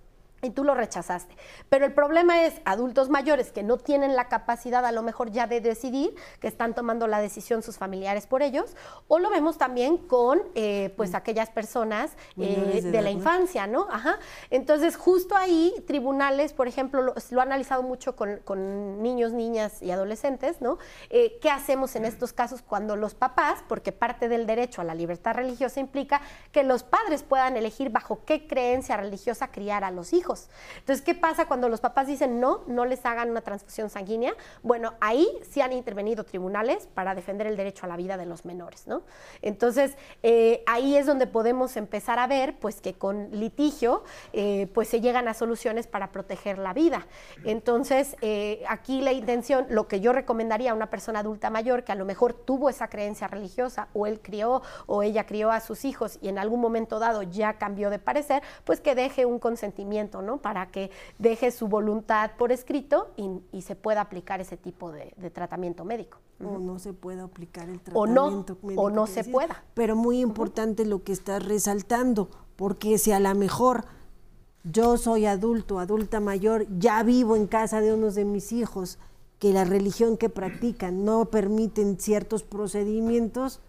y 0.42 0.50
tú 0.50 0.64
lo 0.64 0.74
rechazaste. 0.74 1.34
Pero 1.68 1.84
el 1.84 1.92
problema 1.92 2.44
es 2.44 2.60
adultos 2.64 3.08
mayores 3.08 3.50
que 3.50 3.62
no 3.62 3.76
tienen 3.76 4.14
la 4.14 4.28
capacidad 4.28 4.84
a 4.84 4.92
lo 4.92 5.02
mejor 5.02 5.30
ya 5.30 5.46
de 5.46 5.60
decidir, 5.60 6.14
que 6.40 6.48
están 6.48 6.74
tomando 6.74 7.06
la 7.06 7.20
decisión 7.20 7.62
sus 7.62 7.76
familiares 7.76 8.26
por 8.26 8.42
ellos, 8.42 8.76
o 9.08 9.18
lo 9.18 9.30
vemos 9.30 9.58
también 9.58 9.98
con 9.98 10.40
eh, 10.54 10.94
pues 10.96 11.12
mm. 11.12 11.16
aquellas 11.16 11.50
personas 11.50 12.12
eh, 12.36 12.80
de, 12.82 13.02
la 13.02 13.10
infancia, 13.10 13.66
¿no? 13.66 13.88
Ajá. 13.90 14.18
Entonces 14.50 14.96
justo 14.96 15.36
ahí 15.36 15.74
tribunales, 15.86 16.52
por 16.52 16.68
ejemplo, 16.68 17.02
lo, 17.02 17.14
lo 17.30 17.40
han 17.40 17.48
analizado 17.48 17.82
mucho 17.82 18.14
con, 18.14 19.02
niños, 19.02 19.32
niñas 19.32 19.82
y 19.82 19.90
adolescentes, 19.90 20.60
¿no? 20.60 20.78
Eh, 21.10 21.38
¿Qué 21.40 21.50
hacemos 21.50 21.96
en 21.96 22.04
estos 22.04 22.32
casos 22.32 22.62
cuando 22.62 22.96
los 22.96 23.14
papás, 23.14 23.64
porque 23.68 23.92
parte 23.92 24.28
del 24.28 24.46
derecho 24.46 24.80
a 24.80 24.84
la 24.84 24.94
libertad 24.94 25.34
religiosa 25.34 25.80
implica 25.80 26.20
que 26.52 26.62
los 26.62 26.82
padres 26.82 27.22
puedan 27.22 27.56
elegir 27.56 27.90
bajo 27.90 28.20
qué 28.24 28.46
creencia 28.46 28.96
religiosa 28.96 29.48
criar 29.48 29.84
a 29.84 29.90
los 29.90 30.12
hijos? 30.12 30.27
Entonces, 30.78 31.04
¿qué 31.04 31.14
pasa 31.14 31.46
cuando 31.46 31.68
los 31.68 31.80
papás 31.80 32.06
dicen 32.06 32.40
no, 32.40 32.62
no 32.66 32.84
les 32.84 33.04
hagan 33.06 33.30
una 33.30 33.40
transfusión 33.40 33.90
sanguínea? 33.90 34.34
Bueno, 34.62 34.94
ahí 35.00 35.28
sí 35.48 35.60
han 35.60 35.72
intervenido 35.72 36.24
tribunales 36.24 36.88
para 36.94 37.14
defender 37.14 37.46
el 37.46 37.56
derecho 37.56 37.86
a 37.86 37.88
la 37.88 37.96
vida 37.96 38.16
de 38.16 38.26
los 38.26 38.44
menores, 38.44 38.86
¿no? 38.86 39.02
Entonces, 39.42 39.96
eh, 40.22 40.62
ahí 40.66 40.96
es 40.96 41.06
donde 41.06 41.26
podemos 41.26 41.76
empezar 41.76 42.18
a 42.18 42.26
ver, 42.26 42.58
pues, 42.58 42.80
que 42.80 42.94
con 42.94 43.30
litigio, 43.30 44.02
eh, 44.32 44.68
pues, 44.74 44.88
se 44.88 45.00
llegan 45.00 45.28
a 45.28 45.34
soluciones 45.34 45.86
para 45.86 46.12
proteger 46.12 46.58
la 46.58 46.72
vida. 46.72 47.06
Entonces, 47.44 48.16
eh, 48.20 48.64
aquí 48.68 49.00
la 49.00 49.12
intención, 49.12 49.66
lo 49.70 49.88
que 49.88 50.00
yo 50.00 50.12
recomendaría 50.12 50.72
a 50.72 50.74
una 50.74 50.90
persona 50.90 51.20
adulta 51.20 51.50
mayor 51.50 51.84
que 51.84 51.92
a 51.92 51.94
lo 51.94 52.04
mejor 52.04 52.34
tuvo 52.34 52.68
esa 52.68 52.88
creencia 52.88 53.28
religiosa 53.28 53.88
o 53.94 54.06
él 54.06 54.20
crió 54.20 54.62
o 54.86 55.02
ella 55.02 55.26
crió 55.26 55.50
a 55.50 55.60
sus 55.60 55.84
hijos 55.84 56.18
y 56.20 56.28
en 56.28 56.38
algún 56.38 56.60
momento 56.60 56.98
dado 56.98 57.22
ya 57.22 57.54
cambió 57.54 57.90
de 57.90 57.98
parecer, 57.98 58.42
pues 58.64 58.80
que 58.80 58.94
deje 58.94 59.26
un 59.26 59.38
consentimiento 59.38 60.17
para 60.40 60.70
que 60.70 60.90
deje 61.18 61.50
su 61.50 61.68
voluntad 61.68 62.32
por 62.38 62.52
escrito 62.52 63.10
y, 63.16 63.62
se 63.62 63.74
pueda 63.74 64.00
aplicar 64.00 64.40
ese 64.40 64.56
tipo 64.56 64.92
de, 64.92 65.12
tratamiento 65.30 65.84
médico. 65.84 66.18
O 66.44 66.58
no 66.58 66.78
se 66.78 66.92
pueda 66.92 67.24
aplicar 67.24 67.68
el 67.68 67.80
tratamiento 67.80 68.56
o 68.58 68.72
no, 68.72 68.80
O 68.82 68.90
no 68.90 69.06
se 69.06 69.24
pueda. 69.24 69.64
Pero 69.74 69.96
muy 69.96 70.20
importante 70.20 70.84
lo 70.84 71.02
que 71.02 71.12
estás 71.12 71.44
resaltando, 71.44 72.28
porque 72.56 72.98
si 72.98 73.12
a 73.12 73.20
lo 73.20 73.34
mejor 73.34 73.84
yo 74.64 74.96
soy 74.96 75.26
adulto, 75.26 75.78
adulta 75.78 76.20
mayor, 76.20 76.66
ya 76.78 77.02
vivo 77.02 77.36
en 77.36 77.46
casa 77.46 77.80
de 77.80 77.92
unos 77.92 78.14
de 78.14 78.24
mis 78.24 78.52
hijos, 78.52 78.98
que 79.38 79.52
la 79.52 79.64
religión 79.64 80.16
que 80.16 80.28
practican 80.28 81.04
no 81.04 81.26
permiten 81.26 81.98
ciertos 81.98 82.42
procedimientos, 82.42 83.60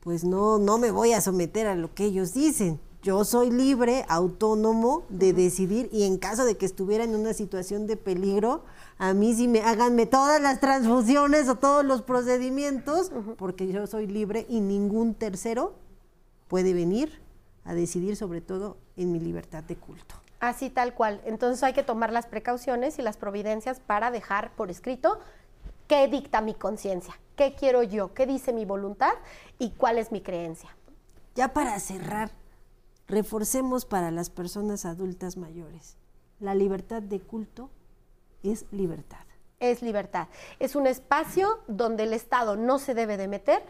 pues 0.00 0.24
no, 0.24 0.58
no 0.58 0.78
me 0.78 0.90
voy 0.90 1.12
a 1.12 1.20
someter 1.20 1.66
a 1.66 1.74
lo 1.74 1.94
que 1.94 2.04
ellos 2.04 2.34
dicen 2.34 2.80
yo 3.02 3.24
soy 3.24 3.50
libre, 3.50 4.04
autónomo 4.08 5.04
de 5.08 5.32
decidir 5.32 5.88
y 5.92 6.04
en 6.04 6.18
caso 6.18 6.44
de 6.44 6.56
que 6.56 6.66
estuviera 6.66 7.02
en 7.02 7.16
una 7.16 7.34
situación 7.34 7.88
de 7.88 7.96
peligro, 7.96 8.62
a 8.96 9.12
mí 9.12 9.34
sí 9.34 9.48
me 9.48 9.60
háganme 9.60 10.06
todas 10.06 10.40
las 10.40 10.60
transfusiones 10.60 11.48
o 11.48 11.56
todos 11.56 11.84
los 11.84 12.02
procedimientos, 12.02 13.10
porque 13.36 13.66
yo 13.66 13.88
soy 13.88 14.06
libre 14.06 14.46
y 14.48 14.60
ningún 14.60 15.14
tercero 15.14 15.74
puede 16.46 16.74
venir 16.74 17.20
a 17.64 17.74
decidir 17.74 18.14
sobre 18.16 18.40
todo 18.40 18.76
en 18.96 19.10
mi 19.10 19.18
libertad 19.18 19.64
de 19.64 19.74
culto. 19.74 20.14
Así 20.38 20.70
tal 20.70 20.94
cual. 20.94 21.20
Entonces 21.24 21.62
hay 21.64 21.72
que 21.72 21.82
tomar 21.82 22.12
las 22.12 22.26
precauciones 22.26 22.98
y 23.00 23.02
las 23.02 23.16
providencias 23.16 23.80
para 23.80 24.12
dejar 24.12 24.54
por 24.54 24.70
escrito 24.70 25.18
qué 25.88 26.06
dicta 26.06 26.40
mi 26.40 26.54
conciencia, 26.54 27.18
qué 27.34 27.54
quiero 27.56 27.82
yo, 27.82 28.14
qué 28.14 28.26
dice 28.26 28.52
mi 28.52 28.64
voluntad 28.64 29.12
y 29.58 29.70
cuál 29.70 29.98
es 29.98 30.12
mi 30.12 30.20
creencia. 30.20 30.70
Ya 31.34 31.52
para 31.52 31.78
cerrar, 31.80 32.30
reforcemos 33.08 33.84
para 33.84 34.10
las 34.10 34.30
personas 34.30 34.84
adultas 34.84 35.36
mayores. 35.36 35.96
La 36.40 36.54
libertad 36.54 37.02
de 37.02 37.20
culto 37.20 37.70
es 38.42 38.66
libertad. 38.72 39.24
Es 39.60 39.82
libertad. 39.82 40.28
Es 40.58 40.74
un 40.74 40.86
espacio 40.86 41.60
donde 41.68 42.04
el 42.04 42.12
Estado 42.12 42.56
no 42.56 42.78
se 42.78 42.94
debe 42.94 43.16
de 43.16 43.28
meter, 43.28 43.62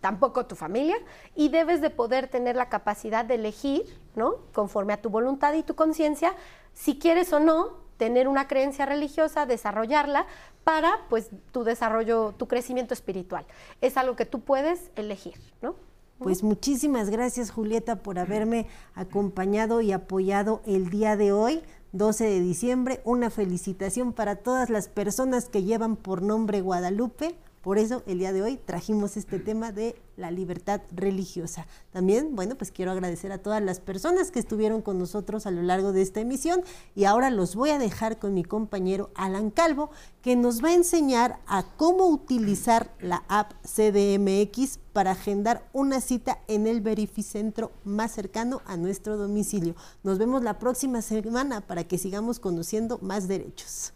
tampoco 0.00 0.46
tu 0.46 0.54
familia, 0.54 0.96
y 1.34 1.48
debes 1.48 1.80
de 1.80 1.90
poder 1.90 2.28
tener 2.28 2.56
la 2.56 2.68
capacidad 2.68 3.24
de 3.24 3.36
elegir, 3.36 3.84
¿no? 4.14 4.36
Conforme 4.52 4.92
a 4.92 5.00
tu 5.00 5.08
voluntad 5.08 5.54
y 5.54 5.62
tu 5.62 5.74
conciencia, 5.74 6.34
si 6.74 6.98
quieres 6.98 7.32
o 7.32 7.40
no 7.40 7.80
tener 7.96 8.28
una 8.28 8.48
creencia 8.48 8.86
religiosa, 8.86 9.44
desarrollarla 9.44 10.26
para 10.64 11.06
pues 11.08 11.30
tu 11.52 11.64
desarrollo, 11.64 12.34
tu 12.36 12.48
crecimiento 12.48 12.94
espiritual. 12.94 13.46
Es 13.80 13.96
algo 13.96 14.16
que 14.16 14.24
tú 14.26 14.40
puedes 14.40 14.90
elegir, 14.96 15.38
¿no? 15.60 15.74
Pues 16.20 16.42
muchísimas 16.42 17.08
gracias 17.08 17.50
Julieta 17.50 18.02
por 18.02 18.18
haberme 18.18 18.66
acompañado 18.94 19.80
y 19.80 19.92
apoyado 19.92 20.60
el 20.66 20.90
día 20.90 21.16
de 21.16 21.32
hoy. 21.32 21.62
12 21.92 22.24
de 22.24 22.40
diciembre, 22.40 23.00
una 23.04 23.30
felicitación 23.30 24.12
para 24.12 24.36
todas 24.36 24.68
las 24.68 24.88
personas 24.88 25.46
que 25.46 25.62
llevan 25.62 25.96
por 25.96 26.20
nombre 26.20 26.60
Guadalupe. 26.60 27.36
Por 27.62 27.78
eso 27.78 28.02
el 28.06 28.18
día 28.18 28.32
de 28.32 28.42
hoy 28.42 28.56
trajimos 28.56 29.18
este 29.18 29.38
tema 29.38 29.70
de 29.70 29.94
la 30.16 30.30
libertad 30.30 30.80
religiosa. 30.92 31.66
También, 31.92 32.34
bueno, 32.34 32.54
pues 32.54 32.70
quiero 32.70 32.90
agradecer 32.90 33.32
a 33.32 33.38
todas 33.38 33.62
las 33.62 33.80
personas 33.80 34.30
que 34.30 34.38
estuvieron 34.38 34.80
con 34.80 34.98
nosotros 34.98 35.44
a 35.46 35.50
lo 35.50 35.62
largo 35.62 35.92
de 35.92 36.00
esta 36.00 36.20
emisión 36.20 36.62
y 36.94 37.04
ahora 37.04 37.30
los 37.30 37.54
voy 37.54 37.70
a 37.70 37.78
dejar 37.78 38.18
con 38.18 38.32
mi 38.32 38.44
compañero 38.44 39.10
Alan 39.14 39.50
Calvo, 39.50 39.90
que 40.22 40.36
nos 40.36 40.64
va 40.64 40.68
a 40.68 40.74
enseñar 40.74 41.38
a 41.46 41.64
cómo 41.76 42.06
utilizar 42.06 42.94
la 42.98 43.24
app 43.28 43.52
CDMX 43.62 44.78
para 44.94 45.12
agendar 45.12 45.68
una 45.74 46.00
cita 46.00 46.38
en 46.48 46.66
el 46.66 46.80
verificentro 46.80 47.72
más 47.84 48.12
cercano 48.12 48.62
a 48.64 48.78
nuestro 48.78 49.18
domicilio. 49.18 49.74
Nos 50.02 50.18
vemos 50.18 50.42
la 50.42 50.58
próxima 50.58 51.02
semana 51.02 51.60
para 51.60 51.84
que 51.84 51.98
sigamos 51.98 52.40
conociendo 52.40 52.98
más 53.02 53.28
derechos. 53.28 53.92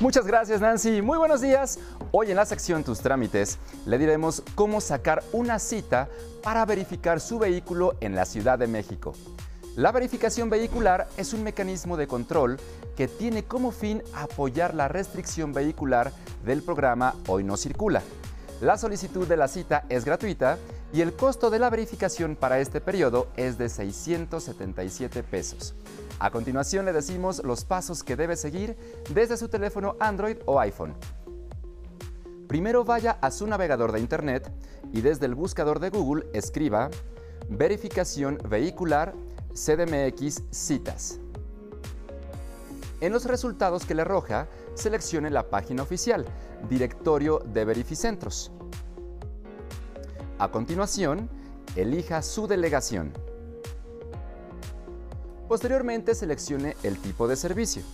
Muchas 0.00 0.26
gracias 0.26 0.60
Nancy, 0.60 1.02
muy 1.02 1.18
buenos 1.18 1.40
días. 1.40 1.78
Hoy 2.10 2.30
en 2.30 2.36
la 2.36 2.44
sección 2.44 2.82
Tus 2.82 2.98
trámites 2.98 3.58
le 3.86 3.96
diremos 3.96 4.42
cómo 4.56 4.80
sacar 4.80 5.22
una 5.32 5.60
cita 5.60 6.08
para 6.42 6.64
verificar 6.66 7.20
su 7.20 7.38
vehículo 7.38 7.94
en 8.00 8.16
la 8.16 8.24
Ciudad 8.24 8.58
de 8.58 8.66
México. 8.66 9.14
La 9.76 9.92
verificación 9.92 10.50
vehicular 10.50 11.06
es 11.16 11.32
un 11.32 11.44
mecanismo 11.44 11.96
de 11.96 12.08
control 12.08 12.58
que 12.96 13.06
tiene 13.06 13.44
como 13.44 13.70
fin 13.70 14.02
apoyar 14.14 14.74
la 14.74 14.88
restricción 14.88 15.52
vehicular 15.52 16.12
del 16.44 16.62
programa 16.62 17.14
Hoy 17.28 17.44
no 17.44 17.56
circula. 17.56 18.02
La 18.60 18.76
solicitud 18.76 19.28
de 19.28 19.36
la 19.36 19.46
cita 19.46 19.84
es 19.88 20.04
gratuita 20.04 20.58
y 20.92 21.02
el 21.02 21.12
costo 21.12 21.50
de 21.50 21.60
la 21.60 21.70
verificación 21.70 22.34
para 22.34 22.58
este 22.58 22.80
periodo 22.80 23.28
es 23.36 23.58
de 23.58 23.68
677 23.68 25.22
pesos. 25.22 25.74
A 26.20 26.30
continuación 26.30 26.84
le 26.84 26.92
decimos 26.92 27.42
los 27.44 27.64
pasos 27.64 28.04
que 28.04 28.16
debe 28.16 28.36
seguir 28.36 28.76
desde 29.10 29.36
su 29.36 29.48
teléfono 29.48 29.96
Android 29.98 30.36
o 30.46 30.60
iPhone. 30.60 30.94
Primero 32.46 32.84
vaya 32.84 33.18
a 33.20 33.30
su 33.30 33.46
navegador 33.46 33.90
de 33.90 34.00
Internet 34.00 34.52
y 34.92 35.00
desde 35.00 35.26
el 35.26 35.34
buscador 35.34 35.80
de 35.80 35.90
Google 35.90 36.26
escriba 36.32 36.88
Verificación 37.48 38.38
Vehicular 38.48 39.14
CDMX 39.54 40.42
Citas. 40.50 41.18
En 43.00 43.12
los 43.12 43.24
resultados 43.24 43.84
que 43.84 43.94
le 43.94 44.02
arroja, 44.02 44.46
seleccione 44.74 45.30
la 45.30 45.50
página 45.50 45.82
oficial, 45.82 46.24
Directorio 46.70 47.40
de 47.40 47.64
Verificentros. 47.64 48.52
A 50.38 50.50
continuación, 50.50 51.28
elija 51.76 52.22
su 52.22 52.46
delegación. 52.46 53.12
Posteriormente 55.54 56.16
seleccione 56.16 56.76
el 56.82 56.98
tipo 56.98 57.28
de 57.28 57.36
servicio. 57.36 57.84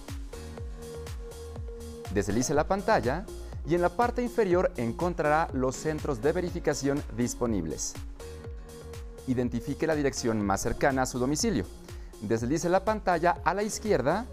Deslice 2.14 2.54
la 2.54 2.66
pantalla 2.66 3.26
y 3.68 3.74
en 3.74 3.82
la 3.82 3.90
parte 3.90 4.22
inferior 4.22 4.72
encontrará 4.78 5.46
los 5.52 5.76
centros 5.76 6.22
de 6.22 6.32
verificación 6.32 7.02
disponibles. 7.18 7.92
Identifique 9.26 9.86
la 9.86 9.94
dirección 9.94 10.40
más 10.40 10.62
cercana 10.62 11.02
a 11.02 11.06
su 11.06 11.18
domicilio. 11.18 11.66
Deslice 12.22 12.70
la 12.70 12.82
pantalla 12.82 13.42
a 13.44 13.52
la 13.52 13.62
izquierda 13.62 14.24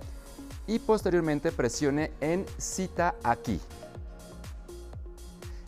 y 0.66 0.80
posteriormente 0.80 1.52
presione 1.52 2.14
en 2.22 2.46
Cita 2.58 3.16
aquí. 3.24 3.60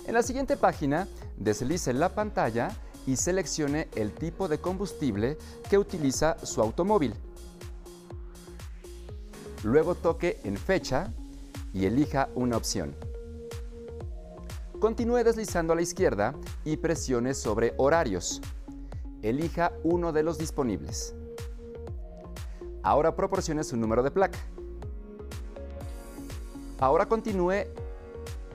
En 0.08 0.14
la 0.14 0.24
siguiente 0.24 0.56
página, 0.56 1.10
deslice 1.36 1.92
la 1.92 2.08
pantalla 2.08 2.72
y 3.06 3.18
seleccione 3.18 3.90
el 3.98 4.14
tipo 4.14 4.48
de 4.48 4.60
combustible 4.60 5.38
que 5.70 5.78
utiliza 5.78 6.38
su 6.46 6.62
automóvil. 6.62 7.14
Luego 9.64 9.96
toque 9.96 10.40
en 10.44 10.58
Fecha 10.58 11.12
y 11.74 11.86
elija 11.86 12.30
una 12.36 12.58
opción. 12.58 12.96
Continúe 14.80 15.24
deslizando 15.24 15.74
a 15.74 15.76
la 15.76 15.82
izquierda 15.82 16.34
y 16.64 16.78
presione 16.78 17.34
sobre 17.34 17.74
Horarios. 17.78 18.42
Elija 19.22 19.74
uno 19.84 20.14
de 20.14 20.24
los 20.24 20.38
disponibles. 20.38 21.14
Ahora 22.82 23.16
proporcione 23.16 23.66
su 23.66 23.76
número 23.76 24.02
de 24.04 24.12
placa. 24.12 24.40
Ahora 26.80 27.08
continúe 27.08 27.52
eh, 27.52 27.68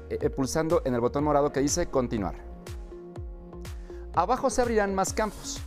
eh, 0.09 0.31
pulsando 0.31 0.81
en 0.87 0.95
el 0.95 1.01
botón 1.01 1.25
morado 1.25 1.53
que 1.53 1.61
dice 1.61 1.91
Continuar. 1.91 2.35
Abajo 4.15 4.49
se 4.49 4.63
abrirán 4.63 4.95
más 4.95 5.13
campos. 5.13 5.61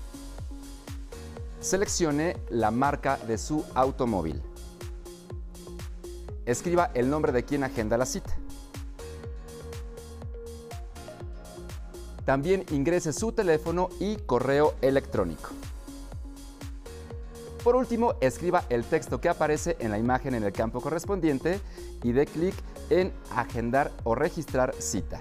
Seleccione 1.60 2.38
la 2.50 2.72
marca 2.72 3.18
de 3.28 3.38
su 3.38 3.64
automóvil. 3.76 4.42
Escriba 6.48 6.92
el 6.94 7.10
nombre 7.10 7.34
de 7.34 7.44
quien 7.44 7.66
agenda 7.66 7.98
la 7.98 8.06
cita. 8.06 8.34
También 12.24 12.66
ingrese 12.72 13.12
su 13.12 13.34
teléfono 13.34 13.90
y 14.00 14.16
correo 14.16 14.74
electrónico. 14.82 15.50
Por 17.66 17.76
último, 17.76 18.16
escriba 18.22 18.64
el 18.70 18.86
texto 18.86 19.20
que 19.20 19.28
aparece 19.28 19.76
en 19.80 19.92
la 19.92 20.00
imagen 20.00 20.36
en 20.36 20.46
el 20.46 20.54
campo 20.54 20.80
correspondiente 20.80 21.60
y 22.02 22.14
dé 22.14 22.26
clic 22.26 22.56
en 22.90 23.12
Agendar 23.36 23.92
o 24.06 24.16
registrar 24.16 24.74
cita. 24.80 25.20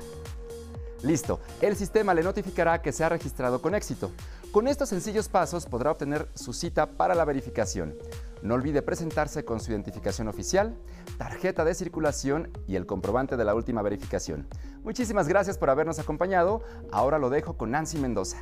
Listo, 1.02 1.40
el 1.60 1.74
sistema 1.74 2.14
le 2.14 2.22
notificará 2.22 2.80
que 2.80 2.92
se 2.92 3.02
ha 3.02 3.08
registrado 3.08 3.60
con 3.60 3.74
éxito. 3.74 4.12
Con 4.56 4.68
estos 4.68 4.88
sencillos 4.88 5.28
pasos 5.28 5.66
podrá 5.66 5.90
obtener 5.90 6.30
su 6.32 6.54
cita 6.54 6.86
para 6.86 7.14
la 7.14 7.26
verificación. 7.26 7.94
No 8.40 8.54
olvide 8.54 8.80
presentarse 8.80 9.44
con 9.44 9.60
su 9.60 9.70
identificación 9.70 10.28
oficial, 10.28 10.78
tarjeta 11.18 11.62
de 11.62 11.74
circulación 11.74 12.48
y 12.66 12.76
el 12.76 12.86
comprobante 12.86 13.36
de 13.36 13.44
la 13.44 13.54
última 13.54 13.82
verificación. 13.82 14.48
Muchísimas 14.82 15.28
gracias 15.28 15.58
por 15.58 15.68
habernos 15.68 15.98
acompañado. 15.98 16.62
Ahora 16.90 17.18
lo 17.18 17.28
dejo 17.28 17.58
con 17.58 17.72
Nancy 17.72 17.98
Mendoza. 17.98 18.38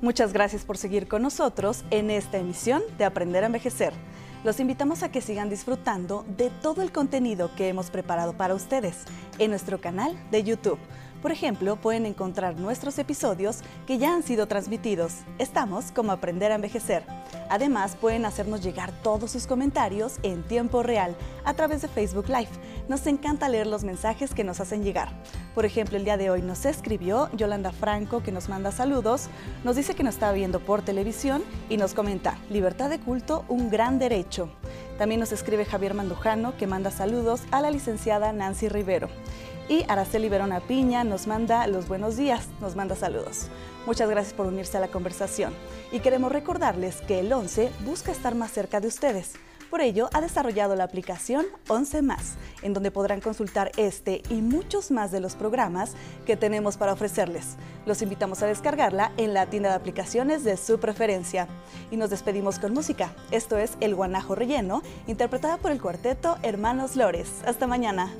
Muchas 0.00 0.32
gracias 0.32 0.64
por 0.64 0.78
seguir 0.78 1.06
con 1.06 1.20
nosotros 1.20 1.84
en 1.90 2.10
esta 2.10 2.38
emisión 2.38 2.80
de 2.96 3.04
Aprender 3.04 3.42
a 3.42 3.48
Envejecer. 3.48 3.92
Los 4.42 4.58
invitamos 4.58 5.02
a 5.02 5.10
que 5.10 5.20
sigan 5.20 5.50
disfrutando 5.50 6.24
de 6.38 6.48
todo 6.62 6.80
el 6.80 6.92
contenido 6.92 7.50
que 7.56 7.68
hemos 7.68 7.90
preparado 7.90 8.32
para 8.38 8.54
ustedes 8.54 9.04
en 9.38 9.50
nuestro 9.50 9.82
canal 9.82 10.16
de 10.30 10.44
YouTube. 10.44 10.78
Por 11.22 11.32
ejemplo, 11.32 11.76
pueden 11.76 12.06
encontrar 12.06 12.58
nuestros 12.58 12.98
episodios 12.98 13.60
que 13.86 13.98
ya 13.98 14.14
han 14.14 14.22
sido 14.22 14.46
transmitidos. 14.46 15.14
Estamos 15.38 15.90
como 15.92 16.12
Aprender 16.12 16.52
a 16.52 16.56
Envejecer. 16.56 17.04
Además, 17.48 17.96
pueden 17.96 18.24
hacernos 18.26 18.62
llegar 18.62 18.92
todos 19.02 19.30
sus 19.30 19.46
comentarios 19.46 20.18
en 20.22 20.42
tiempo 20.42 20.82
real 20.82 21.16
a 21.44 21.54
través 21.54 21.82
de 21.82 21.88
Facebook 21.88 22.28
Live. 22.28 22.50
Nos 22.88 23.06
encanta 23.06 23.48
leer 23.48 23.66
los 23.66 23.84
mensajes 23.84 24.34
que 24.34 24.44
nos 24.44 24.60
hacen 24.60 24.84
llegar. 24.84 25.08
Por 25.54 25.64
ejemplo, 25.64 25.96
el 25.96 26.04
día 26.04 26.16
de 26.16 26.30
hoy 26.30 26.42
nos 26.42 26.64
escribió 26.66 27.30
Yolanda 27.32 27.72
Franco, 27.72 28.22
que 28.22 28.32
nos 28.32 28.48
manda 28.48 28.70
saludos, 28.72 29.28
nos 29.64 29.76
dice 29.76 29.94
que 29.94 30.02
nos 30.02 30.14
está 30.14 30.32
viendo 30.32 30.60
por 30.60 30.82
televisión 30.82 31.42
y 31.68 31.76
nos 31.76 31.94
comenta, 31.94 32.38
libertad 32.50 32.90
de 32.90 33.00
culto, 33.00 33.44
un 33.48 33.70
gran 33.70 33.98
derecho. 33.98 34.50
También 34.98 35.20
nos 35.20 35.32
escribe 35.32 35.64
Javier 35.64 35.94
Mandujano, 35.94 36.56
que 36.56 36.66
manda 36.66 36.90
saludos 36.90 37.42
a 37.50 37.60
la 37.60 37.70
licenciada 37.70 38.32
Nancy 38.32 38.68
Rivero. 38.68 39.08
Y 39.68 39.84
Araceli 39.88 40.28
Verona 40.28 40.60
Piña 40.60 41.02
nos 41.02 41.26
manda 41.26 41.66
los 41.66 41.88
buenos 41.88 42.16
días, 42.16 42.46
nos 42.60 42.76
manda 42.76 42.94
saludos. 42.94 43.48
Muchas 43.84 44.08
gracias 44.08 44.32
por 44.32 44.46
unirse 44.46 44.76
a 44.76 44.80
la 44.80 44.88
conversación. 44.88 45.52
Y 45.90 45.98
queremos 45.98 46.30
recordarles 46.30 47.00
que 47.02 47.20
el 47.20 47.32
11 47.32 47.70
busca 47.84 48.12
estar 48.12 48.36
más 48.36 48.52
cerca 48.52 48.80
de 48.80 48.86
ustedes. 48.86 49.32
Por 49.68 49.80
ello, 49.80 50.08
ha 50.12 50.20
desarrollado 50.20 50.76
la 50.76 50.84
aplicación 50.84 51.44
11 51.66 52.02
más, 52.02 52.36
en 52.62 52.74
donde 52.74 52.92
podrán 52.92 53.20
consultar 53.20 53.72
este 53.76 54.22
y 54.30 54.34
muchos 54.34 54.92
más 54.92 55.10
de 55.10 55.18
los 55.18 55.34
programas 55.34 55.94
que 56.24 56.36
tenemos 56.36 56.76
para 56.76 56.92
ofrecerles. 56.92 57.56
Los 57.86 58.02
invitamos 58.02 58.44
a 58.44 58.46
descargarla 58.46 59.10
en 59.16 59.34
la 59.34 59.46
tienda 59.46 59.70
de 59.70 59.74
aplicaciones 59.74 60.44
de 60.44 60.56
su 60.56 60.78
preferencia. 60.78 61.48
Y 61.90 61.96
nos 61.96 62.10
despedimos 62.10 62.60
con 62.60 62.72
música. 62.72 63.12
Esto 63.32 63.58
es 63.58 63.72
El 63.80 63.96
Guanajo 63.96 64.36
Relleno, 64.36 64.82
interpretada 65.08 65.56
por 65.56 65.72
el 65.72 65.82
cuarteto 65.82 66.36
Hermanos 66.44 66.94
Lores. 66.94 67.42
Hasta 67.44 67.66
mañana. 67.66 68.12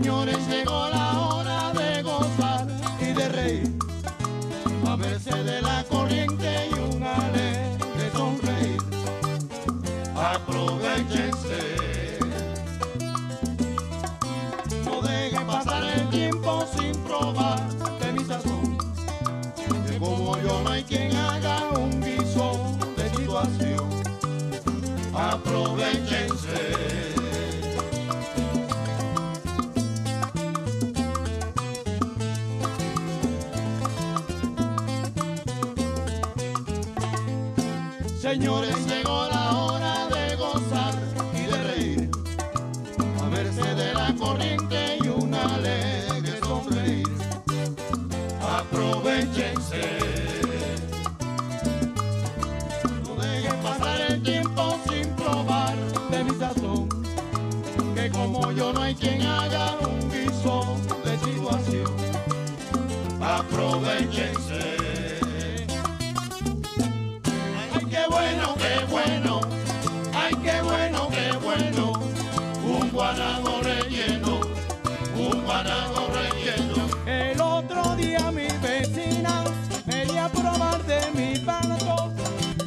señores, 0.00 0.38
llegó 0.48 0.88
la 0.88 1.20
hora 1.20 1.72
de 1.74 2.02
gozar 2.02 2.66
y 3.00 3.12
de 3.12 3.28
reír, 3.28 3.78
a 4.86 4.96
verse 4.96 5.44
de 5.44 5.60
la 5.60 5.84
corriente 5.84 6.70
y 6.70 6.74
un 6.74 7.00
de 7.00 8.10
sonreír. 8.12 8.78
Aprovechense, 10.16 12.18
no 14.86 15.02
dejen 15.02 15.46
pasar 15.46 15.84
el 15.84 16.08
tiempo 16.08 16.66
sin 16.78 16.92
probar 17.02 17.60
de 18.00 18.12
mi 18.12 18.24
sazón, 18.24 18.78
que 19.86 19.98
como 19.98 20.38
yo 20.38 20.62
no 20.62 20.70
hay 20.70 20.82
quien 20.82 21.14
haga 21.14 21.68
un 21.78 22.00
guiso 22.00 22.58
de 22.96 23.10
situación. 23.10 23.90
Aprovechense. 25.14 26.49
Señores, 38.20 38.76
llegó 38.86 39.26
la 39.32 39.56
hora 39.56 40.06
de 40.08 40.36
gozar 40.36 40.92
y 41.32 41.46
de 41.50 41.62
reír, 41.62 42.10
a 43.18 43.28
verse 43.30 43.74
de 43.74 43.94
la 43.94 44.14
corriente 44.14 44.98
y 45.02 45.08
un 45.08 45.34
alegre 45.34 46.38
sonreír. 46.42 47.08
Aprovechense. 48.42 49.98
No 53.04 53.14
dejen 53.22 53.56
pasar 53.62 54.00
el 54.10 54.22
tiempo 54.22 54.78
sin 54.90 55.08
probar 55.16 55.76
de 56.10 56.24
mi 56.24 56.38
sazón, 56.38 56.88
que 57.94 58.10
como 58.10 58.52
yo 58.52 58.74
no 58.74 58.82
hay 58.82 58.94
quien 58.94 59.22
haga 59.22 59.76
un 59.80 59.98
guiso 60.10 60.76
de 61.06 61.18
situación. 61.20 61.90
Aprovechense. 63.22 64.89
Qué 70.50 70.62
bueno, 70.62 71.08
qué 71.10 71.32
bueno, 71.38 71.92
un 72.64 72.90
guanajo 72.90 73.60
relleno, 73.62 74.40
un 75.16 75.44
guanajo 75.44 76.08
relleno. 76.12 76.76
El 77.06 77.40
otro 77.40 77.96
día 77.96 78.30
mi 78.32 78.48
vecina 78.62 79.44
dio 79.86 80.24
a 80.24 80.28
probar 80.28 80.82
de 80.84 81.00
mi 81.14 81.38
parto 81.40 82.12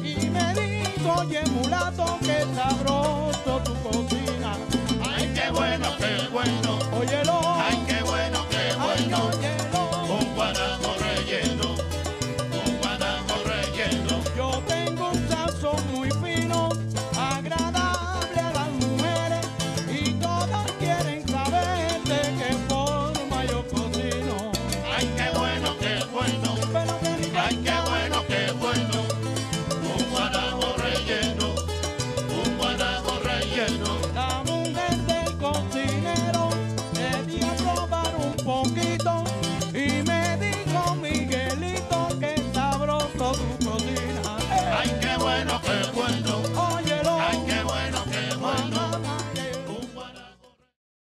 y 0.02 0.30
me 0.30 0.54
dijo, 0.54 1.12
oye 1.18 1.42
mulato, 1.50 2.18
qué 2.20 2.44
sabroso 2.54 3.60
tu 3.64 3.74
cocina. 3.82 4.56
Ay, 5.16 5.32
qué 5.34 5.50
bueno, 5.50 5.88
qué 5.98 6.28
bueno, 6.32 6.78
óyelo. 6.98 7.40
Ay, 7.44 7.83